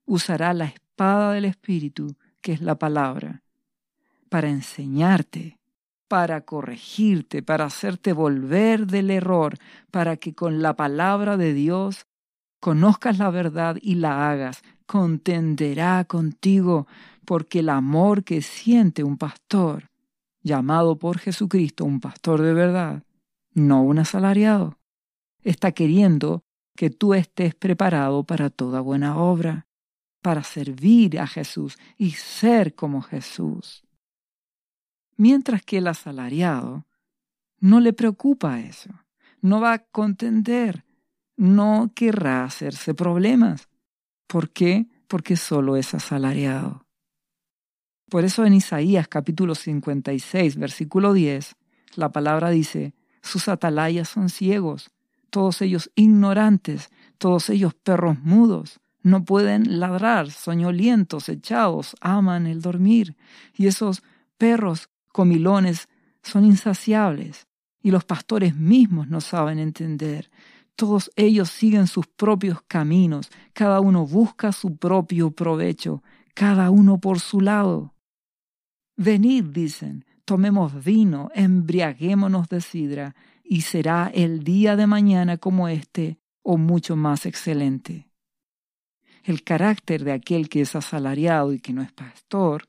usará 0.05 0.55
la 0.55 0.67
espada 0.67 1.33
del 1.33 1.45
Espíritu, 1.45 2.15
que 2.41 2.53
es 2.53 2.61
la 2.61 2.79
palabra, 2.79 3.43
para 4.29 4.49
enseñarte, 4.49 5.59
para 6.07 6.43
corregirte, 6.43 7.43
para 7.43 7.65
hacerte 7.65 8.13
volver 8.13 8.87
del 8.87 9.11
error, 9.11 9.59
para 9.91 10.17
que 10.17 10.37
con 10.37 10.63
la 10.63 10.77
palabra 10.77 11.37
de 11.37 11.53
Dios 11.53 12.07
conozcas 12.61 13.19
la 13.19 13.31
verdad 13.31 13.77
y 13.83 13.97
la 13.97 14.31
hagas, 14.31 14.63
contenderá 14.87 16.05
contigo, 16.05 16.87
porque 17.25 17.59
el 17.59 17.71
amor 17.71 18.23
que 18.23 18.41
siente 18.41 19.03
un 19.03 19.19
pastor, 19.19 19.91
llamado 20.43 20.97
por 20.97 21.19
Jesucristo 21.19 21.85
un 21.85 21.99
pastor 21.99 22.41
de 22.41 22.55
verdad, 22.55 23.03
no 23.53 23.83
un 23.83 23.99
asalariado, 23.99 24.79
está 25.51 25.73
queriendo 25.73 26.45
que 26.77 26.91
tú 26.91 27.15
estés 27.15 27.55
preparado 27.55 28.25
para 28.25 28.51
toda 28.51 28.81
buena 28.81 29.17
obra, 29.17 29.67
para 30.23 30.43
servir 30.43 31.19
a 31.19 31.27
Jesús 31.27 31.79
y 31.97 32.13
ser 32.13 32.75
como 32.75 33.01
Jesús 33.01 33.87
mientras 35.17 35.63
que 35.63 35.79
el 35.79 35.89
asalariado 35.89 36.87
no 37.59 37.81
le 37.81 37.93
preocupa 37.93 38.61
eso, 38.61 38.91
no 39.41 39.61
va 39.61 39.73
a 39.73 39.79
contender, 39.79 40.85
no 41.37 41.93
querrá 41.95 42.45
hacerse 42.45 42.95
problemas. 42.95 43.69
¿Por 44.27 44.51
qué? 44.51 44.89
Porque 45.09 45.37
solo 45.37 45.77
es 45.77 45.95
asalariado. 45.95 46.87
Por 48.09 48.25
eso 48.25 48.45
en 48.45 48.55
Isaías 48.55 49.09
capítulo 49.09 49.55
56, 49.55 50.57
versículo 50.57 51.13
10, 51.13 51.57
la 51.97 52.13
palabra 52.13 52.51
dice, 52.51 52.95
sus 53.23 53.49
atalayas 53.49 54.09
son 54.09 54.29
ciegos, 54.29 54.91
todos 55.31 55.63
ellos 55.63 55.91
ignorantes, 55.95 56.91
todos 57.19 57.51
ellos 57.51 57.75
perros 57.75 58.19
mudos, 58.21 58.81
no 59.07 59.25
pueden 59.25 59.79
ladrar, 59.79 60.33
soñolientos, 60.33 61.29
echados, 61.29 61.95
aman 62.01 62.49
el 62.49 62.61
dormir. 62.61 63.17
Y 63.55 63.69
esos 63.69 64.03
perros 64.37 64.91
comilones 65.13 65.89
son 66.25 66.45
insaciables 66.45 67.47
y 67.81 67.93
los 67.93 68.05
pastores 68.05 68.57
mismos 68.57 69.07
no 69.07 69.21
saben 69.21 69.61
entender. 69.61 70.29
Todos 70.75 71.13
ellos 71.15 71.51
siguen 71.51 71.87
sus 71.87 72.09
propios 72.09 72.63
caminos, 72.63 73.31
cada 73.53 73.79
uno 73.79 74.05
busca 74.05 74.51
su 74.51 74.77
propio 74.77 75.31
provecho, 75.31 76.03
cada 76.35 76.71
uno 76.71 76.99
por 76.99 77.21
su 77.21 77.41
lado. 77.41 77.95
Venid, 78.97 79.45
dicen, 79.45 80.05
tomemos 80.25 80.85
vino, 80.85 81.31
embriaguémonos 81.33 82.49
de 82.49 82.61
sidra, 82.61 83.15
y 83.49 83.63
será 83.63 84.11
el 84.13 84.43
día 84.43 84.77
de 84.77 84.87
mañana 84.87 85.39
como 85.39 85.69
este, 85.69 86.19
o 86.43 86.59
mucho 86.59 86.97
más 86.97 87.27
excelente. 87.27 88.09
El 89.25 89.43
carácter 89.43 90.05
de 90.05 90.13
aquel 90.13 90.49
que 90.49 90.61
es 90.61 90.77
asalariado 90.77 91.53
y 91.53 91.61
que 91.61 91.73
no 91.73 91.83
es 91.83 91.93
pastor 91.93 92.69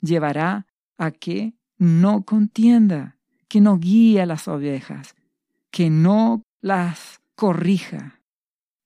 llevará 0.00 0.66
a 0.98 1.10
que 1.10 1.54
no 1.78 2.24
contienda, 2.24 3.18
que 3.48 3.60
no 3.60 3.78
guíe 3.78 4.20
a 4.20 4.26
las 4.26 4.48
ovejas, 4.48 5.14
que 5.70 5.90
no 5.90 6.42
las 6.60 7.20
corrija, 7.34 8.20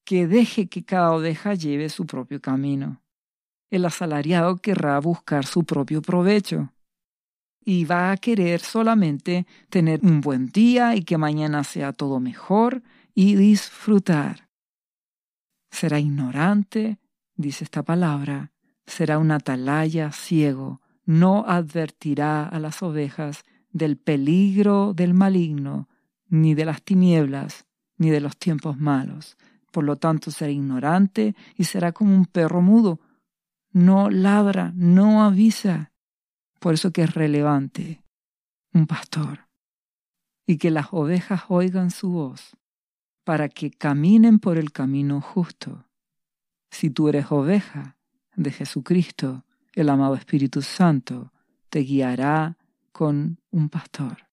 que 0.05 0.27
deje 0.27 0.69
que 0.69 0.85
cada 0.85 1.13
oveja 1.13 1.55
lleve 1.55 1.89
su 1.89 2.07
propio 2.07 2.41
camino. 2.41 3.03
El 3.71 3.85
asalariado 3.85 4.57
querrá 4.57 4.99
buscar 4.99 5.45
su 5.45 5.65
propio 5.65 6.01
provecho 6.01 6.73
y 7.69 7.85
va 7.85 8.13
a 8.13 8.17
querer 8.17 8.61
solamente 8.61 9.47
tener 9.69 10.01
un 10.03 10.23
buen 10.23 10.47
día 10.47 10.97
y 10.97 11.03
que 11.03 11.19
mañana 11.19 11.65
sea 11.65 11.93
todo 11.93 12.19
mejor 12.19 12.83
y 13.15 13.35
disfrutar. 13.35 14.49
Será 15.71 16.01
ignorante, 16.01 16.99
dice 17.37 17.65
esta 17.65 17.83
palabra, 17.83 18.53
será 18.87 19.19
un 19.19 19.33
atalaya 19.33 20.13
ciego, 20.13 20.81
no 21.05 21.45
advertirá 21.47 22.49
a 22.49 22.59
las 22.59 22.83
ovejas 22.83 23.45
del 23.71 23.99
peligro 23.99 24.95
del 24.95 25.13
maligno, 25.13 25.91
ni 26.27 26.55
de 26.55 26.65
las 26.65 26.83
tinieblas, 26.83 27.67
ni 27.99 28.09
de 28.09 28.23
los 28.23 28.39
tiempos 28.39 28.79
malos. 28.79 29.37
Por 29.73 29.85
lo 29.85 29.97
tanto, 29.97 30.31
será 30.31 30.51
ignorante 30.51 31.37
y 31.55 31.65
será 31.65 31.93
como 31.93 32.15
un 32.15 32.25
perro 32.25 32.63
mudo. 32.63 32.99
No 33.73 34.09
ladra, 34.09 34.73
no 34.75 35.23
avisa. 35.23 35.88
Por 36.59 36.75
eso 36.75 36.93
que 36.93 37.03
es 37.03 37.15
relevante 37.15 38.03
un 38.73 38.87
pastor. 38.87 39.49
Y 40.47 40.59
que 40.59 40.71
las 40.71 40.89
ovejas 40.93 41.43
oigan 41.49 41.91
su 41.91 42.11
voz, 42.11 42.57
para 43.25 43.49
que 43.49 43.71
caminen 43.71 44.39
por 44.39 44.57
el 44.57 44.73
camino 44.73 45.21
justo. 45.21 45.85
Si 46.71 46.91
tú 46.91 47.09
eres 47.09 47.31
oveja 47.31 47.97
de 48.35 48.51
Jesucristo, 48.51 49.45
el 49.75 49.89
amado 49.91 50.15
Espíritu 50.15 50.63
Santo 50.63 51.33
te 51.69 51.81
guiará 51.81 52.57
con 52.93 53.39
un 53.51 53.69
pastor, 53.69 54.29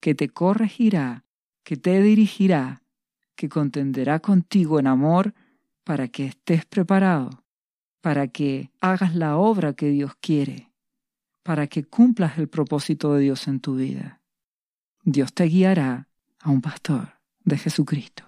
que 0.00 0.14
te 0.14 0.28
corregirá, 0.28 1.24
que 1.64 1.76
te 1.76 2.00
dirigirá, 2.00 2.82
que 3.34 3.48
contenderá 3.48 4.20
contigo 4.20 4.78
en 4.78 4.86
amor 4.86 5.34
para 5.84 6.08
que 6.08 6.26
estés 6.26 6.64
preparado, 6.64 7.44
para 8.00 8.28
que 8.28 8.70
hagas 8.80 9.14
la 9.14 9.36
obra 9.36 9.74
que 9.74 9.90
Dios 9.90 10.12
quiere, 10.20 10.65
para 11.46 11.68
que 11.68 11.84
cumplas 11.84 12.38
el 12.38 12.48
propósito 12.48 13.14
de 13.14 13.20
Dios 13.20 13.46
en 13.46 13.60
tu 13.60 13.76
vida. 13.76 14.20
Dios 15.04 15.32
te 15.32 15.44
guiará 15.44 16.08
a 16.40 16.50
un 16.50 16.60
pastor 16.60 17.20
de 17.44 17.56
Jesucristo. 17.56 18.24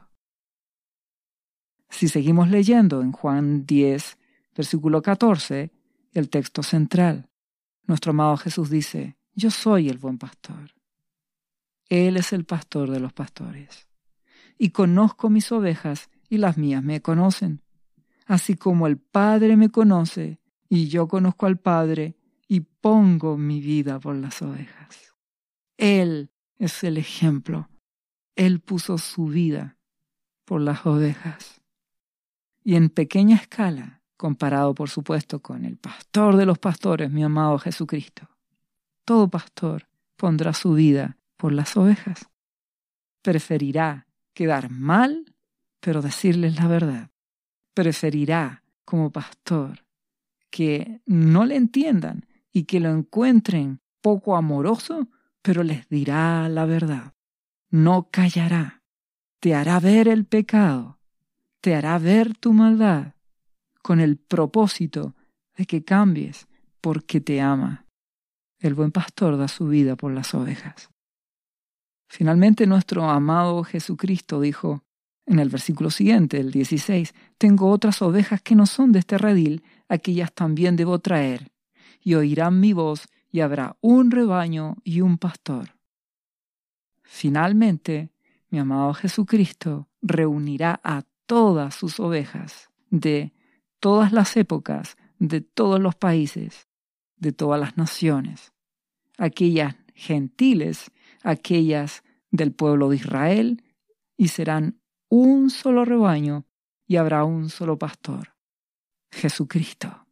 Si 1.91 2.07
seguimos 2.07 2.49
leyendo 2.49 3.03
en 3.03 3.11
Juan 3.11 3.67
10, 3.67 4.19
versículo 4.55 5.03
14, 5.03 5.73
el 6.13 6.31
texto 6.31 6.63
central, 6.63 7.29
nuestro 7.89 8.11
amado 8.11 8.37
Jesús 8.37 8.71
dice, 8.71 9.17
yo 9.35 9.51
soy 9.51 9.89
el 9.89 9.99
buen 9.99 10.19
pastor. 10.19 10.71
Él 11.89 12.19
es 12.19 12.33
el 12.33 12.45
pastor 12.45 12.89
de 12.89 13.01
los 13.01 13.13
pastores. 13.13 13.89
Y 14.59 14.71
conozco 14.71 15.29
mis 15.29 15.51
ovejas 15.51 16.09
y 16.29 16.39
las 16.39 16.57
mías 16.57 16.85
me 16.85 17.03
conocen. 17.03 17.63
Así 18.27 18.55
como 18.55 18.87
el 18.87 18.97
Padre 18.97 19.57
me 19.57 19.71
conoce 19.71 20.39
y 20.69 20.87
yo 20.87 21.09
conozco 21.09 21.47
al 21.47 21.59
Padre 21.59 22.15
y 22.49 22.61
pongo 22.61 23.37
mi 23.37 23.61
vida 23.61 24.01
por 24.01 24.17
las 24.17 24.41
ovejas. 24.41 25.15
Él 25.77 26.31
es 26.59 26.83
el 26.83 26.97
ejemplo. 26.97 27.69
Él 28.35 28.61
puso 28.61 28.97
su 28.99 29.27
vida 29.27 29.77
por 30.45 30.63
las 30.63 30.87
ovejas. 30.87 31.61
Y 32.65 32.75
en 32.77 32.89
pequeña 32.89 33.37
escala, 33.37 34.03
comparado 34.17 34.75
por 34.75 34.89
supuesto 34.89 35.41
con 35.41 35.65
el 35.65 35.77
pastor 35.77 36.37
de 36.37 36.47
los 36.47 36.59
pastores, 36.59 37.11
mi 37.11 37.23
amado 37.23 37.59
Jesucristo, 37.59 38.29
todo 39.05 39.29
pastor 39.29 39.89
pondrá 40.17 40.53
su 40.55 40.73
vida 40.73 41.19
por 41.37 41.53
las 41.53 41.77
ovejas. 41.77 42.29
Preferirá 43.23 44.07
quedar 44.33 44.71
mal, 44.71 45.35
pero 45.81 46.03
decirles 46.03 46.57
la 46.57 46.67
verdad. 46.67 47.11
Preferirá, 47.75 48.65
como 48.85 49.11
pastor, 49.11 49.85
que 50.51 51.01
no 51.07 51.45
le 51.45 51.57
entiendan 51.57 52.28
y 52.53 52.65
que 52.65 52.81
lo 52.81 52.91
encuentren 52.91 53.81
poco 54.01 54.37
amoroso, 54.37 55.09
pero 55.43 55.63
les 55.63 55.89
dirá 55.89 56.49
la 56.49 56.65
verdad. 56.65 57.15
No 57.71 58.09
callará. 58.11 58.83
Te 59.41 59.55
hará 59.55 59.81
ver 59.81 60.09
el 60.09 60.25
pecado. 60.25 60.99
Te 61.61 61.75
hará 61.75 61.99
ver 61.99 62.37
tu 62.37 62.53
maldad 62.53 63.15
con 63.83 64.01
el 64.01 64.17
propósito 64.17 65.15
de 65.57 65.67
que 65.67 65.85
cambies 65.85 66.49
porque 66.81 67.21
te 67.21 67.41
ama. 67.41 67.87
El 68.59 68.75
buen 68.75 68.91
pastor 68.91 69.37
da 69.37 69.49
su 69.49 69.69
vida 69.69 69.97
por 69.97 70.13
las 70.13 70.35
ovejas. 70.35 70.91
Finalmente 72.09 72.67
nuestro 72.67 73.09
amado 73.09 73.63
Jesucristo 73.65 74.41
dijo 74.41 74.83
en 75.27 75.39
el 75.39 75.51
versículo 75.51 75.91
siguiente, 75.91 76.41
el 76.41 76.51
16, 76.51 77.15
Tengo 77.37 77.71
otras 77.71 78.01
ovejas 78.01 78.41
que 78.41 78.55
no 78.55 78.65
son 78.67 78.93
de 78.93 79.01
este 79.01 79.19
redil, 79.19 79.63
aquellas 79.89 80.33
también 80.33 80.75
debo 80.75 80.99
traer, 81.01 81.53
y 82.09 82.15
oirán 82.15 82.59
mi 82.59 82.73
voz, 82.73 83.07
y 83.31 83.41
habrá 83.41 83.77
un 83.83 84.11
rebaño 84.11 84.79
y 84.83 85.03
un 85.03 85.19
pastor. 85.19 85.77
Finalmente, 87.03 88.15
mi 88.49 88.59
amado 88.59 88.95
Jesucristo 88.95 89.91
reunirá 90.01 90.81
a 90.83 91.03
todas 91.27 91.75
sus 91.75 92.01
ovejas 92.01 92.71
de 92.89 93.35
todas 93.79 94.11
las 94.15 94.39
épocas, 94.39 94.97
de 95.19 95.43
todos 95.43 95.81
los 95.81 95.97
países, 95.97 96.67
de 97.19 97.33
todas 97.33 97.61
las 97.61 97.77
naciones, 97.77 98.55
aquellas 99.19 99.77
gentiles, 99.95 100.91
aquellas 101.23 102.03
del 102.31 102.53
pueblo 102.53 102.89
de 102.89 102.97
Israel, 102.97 103.63
y 104.17 104.29
serán 104.29 104.81
un 105.11 105.51
solo 105.51 105.85
rebaño 105.85 106.47
y 106.87 106.97
habrá 106.97 107.25
un 107.25 107.51
solo 107.51 107.79
pastor, 107.79 108.35
Jesucristo. 109.13 110.08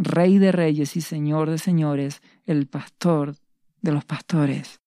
Rey 0.00 0.38
de 0.38 0.52
reyes 0.52 0.96
y 0.96 1.00
Señor 1.00 1.50
de 1.50 1.58
señores, 1.58 2.22
el 2.46 2.68
pastor 2.68 3.34
de 3.80 3.90
los 3.90 4.04
pastores. 4.04 4.80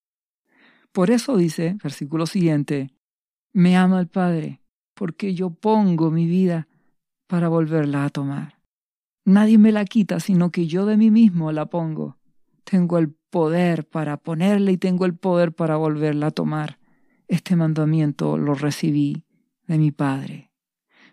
Por 0.93 1.11
eso 1.11 1.35
dice, 1.35 1.75
versículo 1.83 2.25
siguiente, 2.25 2.91
me 3.51 3.75
ama 3.75 3.99
el 3.99 4.07
Padre, 4.07 4.61
porque 4.93 5.33
yo 5.33 5.49
pongo 5.49 6.11
mi 6.11 6.27
vida 6.27 6.69
para 7.27 7.49
volverla 7.49 8.05
a 8.05 8.09
tomar. 8.09 8.61
Nadie 9.25 9.57
me 9.57 9.73
la 9.73 9.83
quita, 9.83 10.21
sino 10.21 10.49
que 10.49 10.67
yo 10.67 10.85
de 10.85 10.95
mí 10.95 11.11
mismo 11.11 11.51
la 11.51 11.65
pongo. 11.65 12.17
Tengo 12.63 12.97
el 12.97 13.09
poder 13.09 13.85
para 13.85 14.15
ponerla 14.15 14.71
y 14.71 14.77
tengo 14.77 15.05
el 15.05 15.15
poder 15.17 15.51
para 15.51 15.75
volverla 15.75 16.27
a 16.27 16.31
tomar. 16.31 16.79
Este 17.27 17.57
mandamiento 17.57 18.37
lo 18.37 18.53
recibí 18.53 19.25
de 19.67 19.77
mi 19.77 19.91
Padre. 19.91 20.53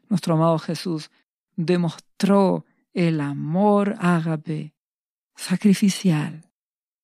Nuestro 0.09 0.35
amado 0.35 0.61
Jesús 0.61 1.11
demostró 1.57 2.65
el 2.99 3.21
amor 3.21 3.95
ágape, 4.01 4.75
sacrificial, 5.37 6.51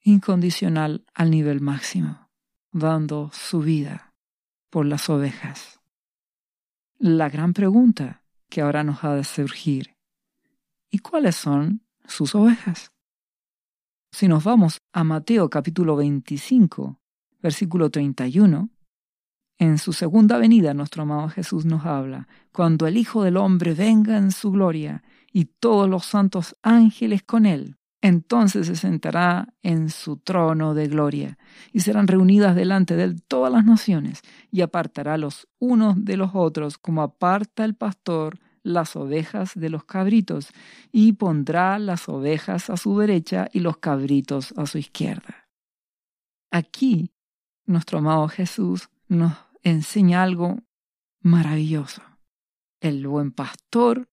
incondicional 0.02 1.06
al 1.14 1.30
nivel 1.30 1.60
máximo, 1.60 2.30
dando 2.72 3.30
su 3.32 3.60
vida 3.60 4.12
por 4.70 4.86
las 4.86 5.08
ovejas. 5.08 5.78
La 6.98 7.28
gran 7.28 7.52
pregunta 7.52 8.24
que 8.50 8.60
ahora 8.60 8.82
nos 8.82 9.04
ha 9.04 9.14
de 9.14 9.22
surgir, 9.22 9.94
¿y 10.90 10.98
cuáles 10.98 11.36
son 11.36 11.86
sus 12.08 12.34
ovejas? 12.34 12.90
Si 14.10 14.26
nos 14.26 14.42
vamos 14.42 14.80
a 14.92 15.04
Mateo 15.04 15.48
capítulo 15.48 15.94
25, 15.94 16.98
versículo 17.40 17.88
31, 17.88 18.68
en 19.58 19.78
su 19.78 19.92
segunda 19.92 20.38
venida 20.38 20.74
nuestro 20.74 21.04
amado 21.04 21.28
Jesús 21.28 21.64
nos 21.64 21.86
habla, 21.86 22.26
cuando 22.50 22.88
el 22.88 22.96
Hijo 22.96 23.22
del 23.22 23.36
Hombre 23.36 23.74
venga 23.74 24.16
en 24.16 24.32
su 24.32 24.50
gloria 24.50 25.04
y 25.34 25.46
todos 25.46 25.90
los 25.90 26.06
santos 26.06 26.56
ángeles 26.62 27.24
con 27.24 27.44
él. 27.44 27.76
Entonces 28.00 28.68
se 28.68 28.76
sentará 28.76 29.52
en 29.62 29.90
su 29.90 30.16
trono 30.16 30.74
de 30.74 30.86
gloria, 30.86 31.38
y 31.72 31.80
serán 31.80 32.06
reunidas 32.06 32.54
delante 32.54 32.94
de 32.96 33.02
él 33.04 33.22
todas 33.22 33.52
las 33.52 33.64
naciones, 33.64 34.22
y 34.52 34.60
apartará 34.60 35.18
los 35.18 35.48
unos 35.58 36.04
de 36.04 36.16
los 36.16 36.30
otros, 36.34 36.78
como 36.78 37.02
aparta 37.02 37.64
el 37.64 37.74
pastor 37.74 38.38
las 38.62 38.94
ovejas 38.94 39.52
de 39.54 39.70
los 39.70 39.84
cabritos, 39.84 40.50
y 40.92 41.14
pondrá 41.14 41.78
las 41.80 42.08
ovejas 42.08 42.70
a 42.70 42.76
su 42.76 42.96
derecha 42.98 43.48
y 43.52 43.60
los 43.60 43.78
cabritos 43.78 44.54
a 44.56 44.66
su 44.66 44.78
izquierda. 44.78 45.48
Aquí, 46.52 47.10
nuestro 47.66 47.98
amado 47.98 48.28
Jesús 48.28 48.88
nos 49.08 49.32
enseña 49.62 50.22
algo 50.22 50.58
maravilloso. 51.20 52.02
El 52.80 53.06
buen 53.08 53.32
pastor 53.32 54.08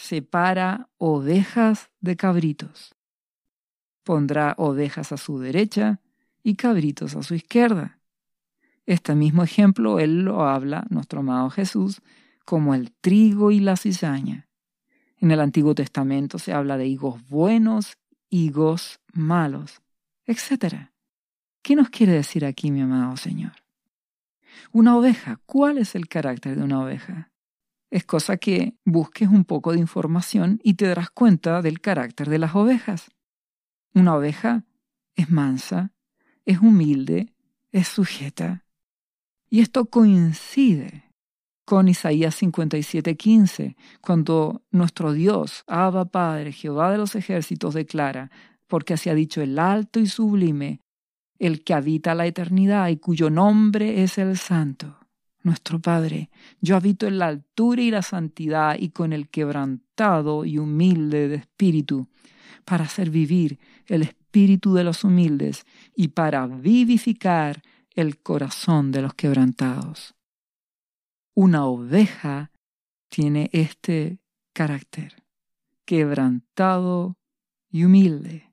separa 0.00 0.88
ovejas 0.96 1.90
de 2.00 2.16
cabritos. 2.16 2.94
Pondrá 4.02 4.54
ovejas 4.56 5.12
a 5.12 5.18
su 5.18 5.38
derecha 5.38 6.00
y 6.42 6.54
cabritos 6.54 7.14
a 7.14 7.22
su 7.22 7.34
izquierda. 7.34 7.98
Este 8.86 9.14
mismo 9.14 9.42
ejemplo 9.42 10.00
él 10.00 10.22
lo 10.22 10.48
habla, 10.48 10.86
nuestro 10.88 11.20
amado 11.20 11.50
Jesús, 11.50 12.00
como 12.46 12.74
el 12.74 12.92
trigo 12.92 13.50
y 13.50 13.60
la 13.60 13.76
cizaña. 13.76 14.48
En 15.18 15.32
el 15.32 15.40
Antiguo 15.40 15.74
Testamento 15.74 16.38
se 16.38 16.54
habla 16.54 16.78
de 16.78 16.86
higos 16.86 17.20
buenos, 17.28 17.98
higos 18.30 19.00
malos, 19.12 19.82
etc. 20.24 20.88
¿Qué 21.60 21.76
nos 21.76 21.90
quiere 21.90 22.12
decir 22.12 22.46
aquí, 22.46 22.70
mi 22.70 22.80
amado 22.80 23.18
Señor? 23.18 23.52
Una 24.72 24.96
oveja, 24.96 25.40
¿cuál 25.44 25.76
es 25.76 25.94
el 25.94 26.08
carácter 26.08 26.56
de 26.56 26.64
una 26.64 26.82
oveja? 26.82 27.30
Es 27.90 28.04
cosa 28.04 28.36
que 28.36 28.74
busques 28.84 29.28
un 29.28 29.44
poco 29.44 29.72
de 29.72 29.78
información 29.78 30.60
y 30.62 30.74
te 30.74 30.86
darás 30.86 31.10
cuenta 31.10 31.60
del 31.60 31.80
carácter 31.80 32.30
de 32.30 32.38
las 32.38 32.54
ovejas. 32.54 33.10
Una 33.94 34.14
oveja 34.14 34.64
es 35.16 35.30
mansa, 35.30 35.92
es 36.44 36.60
humilde, 36.60 37.34
es 37.72 37.88
sujeta. 37.88 38.64
Y 39.48 39.60
esto 39.60 39.86
coincide 39.86 41.12
con 41.64 41.88
Isaías 41.88 42.40
57:15, 42.40 43.76
cuando 44.00 44.62
nuestro 44.70 45.12
Dios, 45.12 45.64
Abba 45.66 46.04
Padre, 46.04 46.52
Jehová 46.52 46.92
de 46.92 46.98
los 46.98 47.16
ejércitos, 47.16 47.74
declara, 47.74 48.30
porque 48.68 48.94
así 48.94 49.10
ha 49.10 49.14
dicho 49.14 49.42
el 49.42 49.58
alto 49.58 49.98
y 49.98 50.06
sublime, 50.06 50.80
el 51.38 51.64
que 51.64 51.74
habita 51.74 52.14
la 52.14 52.26
eternidad 52.26 52.88
y 52.88 52.98
cuyo 52.98 53.30
nombre 53.30 54.02
es 54.02 54.18
el 54.18 54.36
Santo 54.36 54.99
nuestro 55.42 55.80
Padre, 55.80 56.30
yo 56.60 56.76
habito 56.76 57.06
en 57.06 57.18
la 57.18 57.28
altura 57.28 57.82
y 57.82 57.90
la 57.90 58.02
santidad 58.02 58.76
y 58.78 58.90
con 58.90 59.12
el 59.12 59.28
quebrantado 59.28 60.44
y 60.44 60.58
humilde 60.58 61.28
de 61.28 61.36
espíritu, 61.36 62.08
para 62.64 62.84
hacer 62.84 63.10
vivir 63.10 63.58
el 63.86 64.02
espíritu 64.02 64.74
de 64.74 64.84
los 64.84 65.02
humildes 65.02 65.64
y 65.94 66.08
para 66.08 66.46
vivificar 66.46 67.62
el 67.94 68.18
corazón 68.18 68.92
de 68.92 69.02
los 69.02 69.14
quebrantados. 69.14 70.14
Una 71.34 71.64
oveja 71.64 72.52
tiene 73.08 73.50
este 73.52 74.20
carácter, 74.52 75.24
quebrantado 75.84 77.16
y 77.70 77.84
humilde. 77.84 78.52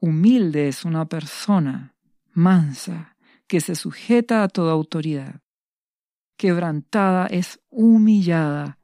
Humilde 0.00 0.68
es 0.68 0.84
una 0.84 1.06
persona 1.06 1.96
mansa 2.32 3.16
que 3.46 3.60
se 3.60 3.74
sujeta 3.74 4.42
a 4.42 4.48
toda 4.48 4.72
autoridad 4.72 5.40
quebrantada 6.36 7.26
es 7.26 7.60
humillada, 7.70 8.78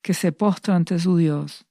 que 0.00 0.14
se 0.14 0.32
postra 0.32 0.74
ante 0.74 0.98
su 0.98 1.16
Dios, 1.16 1.66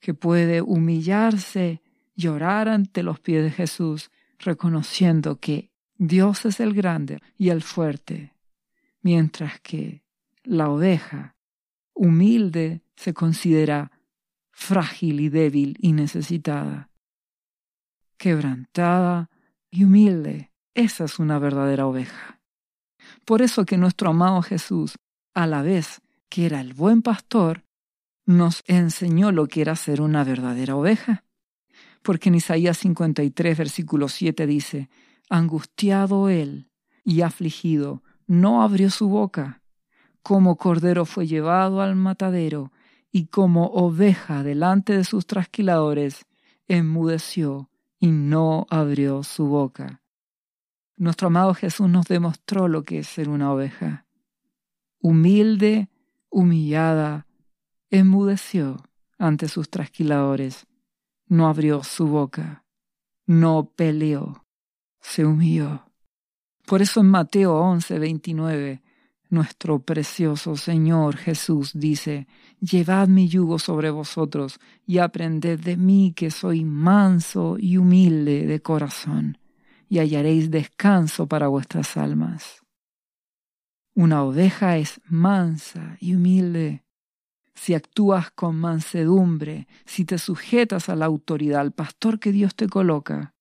que 0.00 0.14
puede 0.14 0.62
humillarse, 0.62 1.82
llorar 2.16 2.68
ante 2.68 3.02
los 3.02 3.20
pies 3.20 3.44
de 3.44 3.50
Jesús, 3.50 4.10
reconociendo 4.38 5.38
que 5.38 5.70
Dios 5.96 6.46
es 6.46 6.60
el 6.60 6.74
grande 6.74 7.20
y 7.36 7.50
el 7.50 7.62
fuerte, 7.62 8.34
mientras 9.02 9.60
que 9.60 10.02
la 10.42 10.70
oveja 10.70 11.36
humilde 11.94 12.82
se 12.96 13.12
considera 13.12 13.92
frágil 14.50 15.20
y 15.20 15.28
débil 15.28 15.76
y 15.80 15.92
necesitada. 15.92 16.90
Quebrantada 18.16 19.30
y 19.70 19.84
humilde, 19.84 20.50
esa 20.74 21.04
es 21.04 21.18
una 21.18 21.38
verdadera 21.38 21.86
oveja. 21.86 22.39
Por 23.24 23.42
eso 23.42 23.64
que 23.64 23.76
nuestro 23.76 24.10
amado 24.10 24.42
Jesús, 24.42 24.96
a 25.34 25.46
la 25.46 25.62
vez 25.62 26.00
que 26.28 26.46
era 26.46 26.60
el 26.60 26.74
buen 26.74 27.02
pastor, 27.02 27.64
nos 28.26 28.62
enseñó 28.66 29.32
lo 29.32 29.46
que 29.46 29.60
era 29.62 29.76
ser 29.76 30.00
una 30.00 30.24
verdadera 30.24 30.76
oveja. 30.76 31.24
Porque 32.02 32.28
en 32.28 32.36
Isaías 32.36 32.78
53, 32.78 33.58
versículo 33.58 34.08
7 34.08 34.46
dice, 34.46 34.88
Angustiado 35.28 36.28
él 36.28 36.70
y 37.04 37.22
afligido, 37.22 38.02
no 38.26 38.62
abrió 38.62 38.90
su 38.90 39.08
boca. 39.08 39.62
Como 40.22 40.56
cordero 40.56 41.04
fue 41.04 41.26
llevado 41.26 41.80
al 41.80 41.96
matadero, 41.96 42.72
y 43.12 43.26
como 43.26 43.66
oveja 43.66 44.42
delante 44.42 44.96
de 44.96 45.04
sus 45.04 45.26
trasquiladores, 45.26 46.26
enmudeció 46.68 47.70
y 47.98 48.08
no 48.08 48.66
abrió 48.70 49.22
su 49.22 49.46
boca. 49.46 50.00
Nuestro 51.00 51.28
amado 51.28 51.54
Jesús 51.54 51.88
nos 51.88 52.04
demostró 52.04 52.68
lo 52.68 52.84
que 52.84 52.98
es 52.98 53.06
ser 53.06 53.30
una 53.30 53.50
oveja. 53.50 54.04
Humilde, 55.00 55.88
humillada, 56.28 57.26
enmudeció 57.88 58.76
ante 59.18 59.48
sus 59.48 59.70
trasquiladores, 59.70 60.66
no 61.26 61.48
abrió 61.48 61.82
su 61.84 62.06
boca, 62.06 62.66
no 63.24 63.72
peleó 63.74 64.44
se 65.00 65.24
humilló. 65.24 65.86
Por 66.66 66.82
eso 66.82 67.00
en 67.00 67.06
Mateo 67.06 67.56
11, 67.56 67.98
29, 67.98 68.82
nuestro 69.30 69.78
precioso 69.80 70.54
Señor 70.54 71.16
Jesús 71.16 71.72
dice, 71.74 72.28
Llevad 72.60 73.08
mi 73.08 73.26
yugo 73.26 73.58
sobre 73.58 73.88
vosotros 73.88 74.60
y 74.86 74.98
aprended 74.98 75.60
de 75.60 75.78
mí 75.78 76.12
que 76.14 76.30
soy 76.30 76.62
manso 76.62 77.56
y 77.58 77.78
humilde 77.78 78.46
de 78.46 78.60
corazón, 78.60 79.38
y 79.90 79.98
hallaréis 79.98 80.50
descanso 80.50 81.26
para 81.26 81.48
vuestras 81.48 81.96
almas. 81.96 82.62
Una 83.92 84.22
oveja 84.22 84.78
es 84.78 85.00
mansa 85.04 85.96
y 86.00 86.14
humilde. 86.14 86.84
Si 87.54 87.74
actúas 87.74 88.30
con 88.30 88.54
mansedumbre, 88.56 89.66
si 89.84 90.04
te 90.04 90.16
sujetas 90.16 90.88
a 90.88 90.94
la 90.94 91.06
autoridad, 91.06 91.60
al 91.60 91.72
pastor 91.72 92.20
que 92.20 92.30
Dios 92.30 92.54
te 92.54 92.68
coloca, 92.68 93.34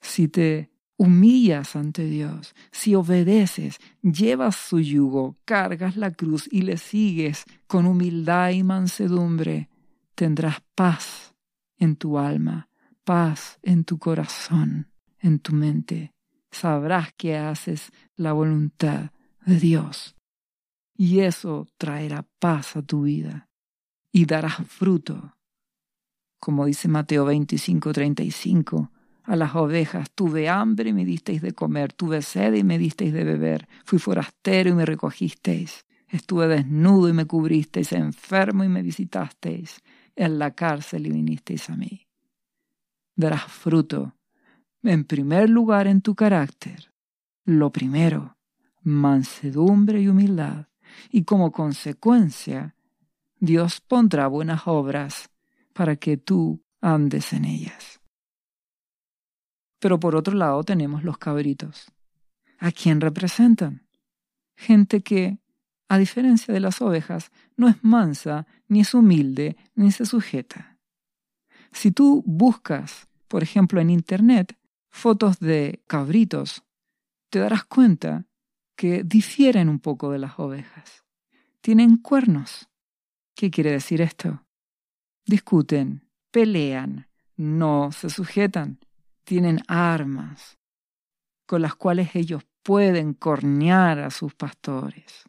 si 0.00 0.28
te 0.28 0.70
humillas 0.96 1.74
ante 1.74 2.04
Dios, 2.04 2.54
si 2.70 2.94
obedeces, 2.94 3.78
llevas 4.00 4.54
su 4.54 4.78
yugo, 4.78 5.36
cargas 5.44 5.96
la 5.96 6.12
cruz 6.12 6.48
y 6.50 6.62
le 6.62 6.76
sigues 6.76 7.44
con 7.66 7.86
humildad 7.86 8.50
y 8.50 8.62
mansedumbre, 8.62 9.68
tendrás 10.14 10.62
paz 10.76 11.34
en 11.76 11.96
tu 11.96 12.18
alma, 12.18 12.68
paz 13.02 13.58
en 13.62 13.82
tu 13.82 13.98
corazón, 13.98 14.86
en 15.20 15.38
tu 15.38 15.52
mente. 15.52 16.12
Sabrás 16.50 17.12
que 17.16 17.36
haces 17.36 17.90
la 18.16 18.32
voluntad 18.32 19.10
de 19.44 19.58
Dios. 19.58 20.16
Y 20.96 21.20
eso 21.20 21.68
traerá 21.76 22.26
paz 22.38 22.76
a 22.76 22.82
tu 22.82 23.02
vida 23.02 23.48
y 24.12 24.26
darás 24.26 24.66
fruto. 24.66 25.36
Como 26.40 26.66
dice 26.66 26.88
Mateo 26.88 27.24
25, 27.24 27.92
35, 27.92 28.90
a 29.24 29.36
las 29.36 29.54
ovejas, 29.54 30.10
tuve 30.14 30.48
hambre 30.48 30.90
y 30.90 30.92
me 30.92 31.04
disteis 31.04 31.42
de 31.42 31.52
comer, 31.52 31.92
tuve 31.92 32.22
sed 32.22 32.54
y 32.54 32.64
me 32.64 32.78
disteis 32.78 33.12
de 33.12 33.24
beber, 33.24 33.68
fui 33.84 33.98
forastero 33.98 34.70
y 34.70 34.72
me 34.72 34.86
recogisteis, 34.86 35.84
estuve 36.08 36.48
desnudo 36.48 37.08
y 37.08 37.12
me 37.12 37.26
cubristeis, 37.26 37.92
enfermo 37.92 38.64
y 38.64 38.68
me 38.68 38.82
visitasteis, 38.82 39.80
en 40.16 40.38
la 40.38 40.52
cárcel 40.52 41.06
y 41.06 41.10
vinisteis 41.10 41.68
a 41.70 41.76
mí. 41.76 42.06
Darás 43.14 43.44
fruto, 43.44 44.14
en 44.82 45.04
primer 45.04 45.50
lugar 45.50 45.86
en 45.86 46.00
tu 46.00 46.14
carácter, 46.14 46.92
lo 47.44 47.70
primero, 47.70 48.36
mansedumbre 48.82 50.00
y 50.00 50.08
humildad, 50.08 50.66
y 51.10 51.24
como 51.24 51.52
consecuencia, 51.52 52.74
Dios 53.40 53.80
pondrá 53.80 54.26
buenas 54.26 54.62
obras 54.66 55.30
para 55.72 55.96
que 55.96 56.16
tú 56.16 56.62
andes 56.80 57.32
en 57.32 57.44
ellas. 57.44 58.00
Pero 59.78 60.00
por 60.00 60.16
otro 60.16 60.34
lado 60.34 60.64
tenemos 60.64 61.04
los 61.04 61.18
cabritos. 61.18 61.92
¿A 62.58 62.72
quién 62.72 63.00
representan? 63.00 63.86
Gente 64.56 65.02
que, 65.02 65.38
a 65.88 65.98
diferencia 65.98 66.52
de 66.52 66.60
las 66.60 66.82
ovejas, 66.82 67.30
no 67.56 67.68
es 67.68 67.76
mansa, 67.82 68.46
ni 68.66 68.80
es 68.80 68.92
humilde, 68.94 69.56
ni 69.76 69.92
se 69.92 70.04
sujeta. 70.04 70.78
Si 71.72 71.92
tú 71.92 72.24
buscas, 72.26 73.06
por 73.28 73.42
ejemplo, 73.42 73.80
en 73.80 73.90
Internet, 73.90 74.58
fotos 74.90 75.38
de 75.38 75.82
cabritos, 75.86 76.64
te 77.30 77.38
darás 77.38 77.64
cuenta 77.64 78.26
que 78.76 79.02
difieren 79.04 79.68
un 79.68 79.80
poco 79.80 80.10
de 80.10 80.18
las 80.18 80.38
ovejas. 80.38 81.04
Tienen 81.60 81.96
cuernos. 81.96 82.68
¿Qué 83.34 83.50
quiere 83.50 83.72
decir 83.72 84.00
esto? 84.00 84.44
Discuten, 85.26 86.08
pelean, 86.30 87.08
no 87.36 87.92
se 87.92 88.10
sujetan, 88.10 88.78
tienen 89.24 89.60
armas 89.68 90.58
con 91.48 91.62
las 91.62 91.74
cuales 91.74 92.14
ellos 92.14 92.42
pueden 92.62 93.14
cornear 93.14 94.00
a 94.00 94.10
sus 94.10 94.34
pastores. 94.34 95.24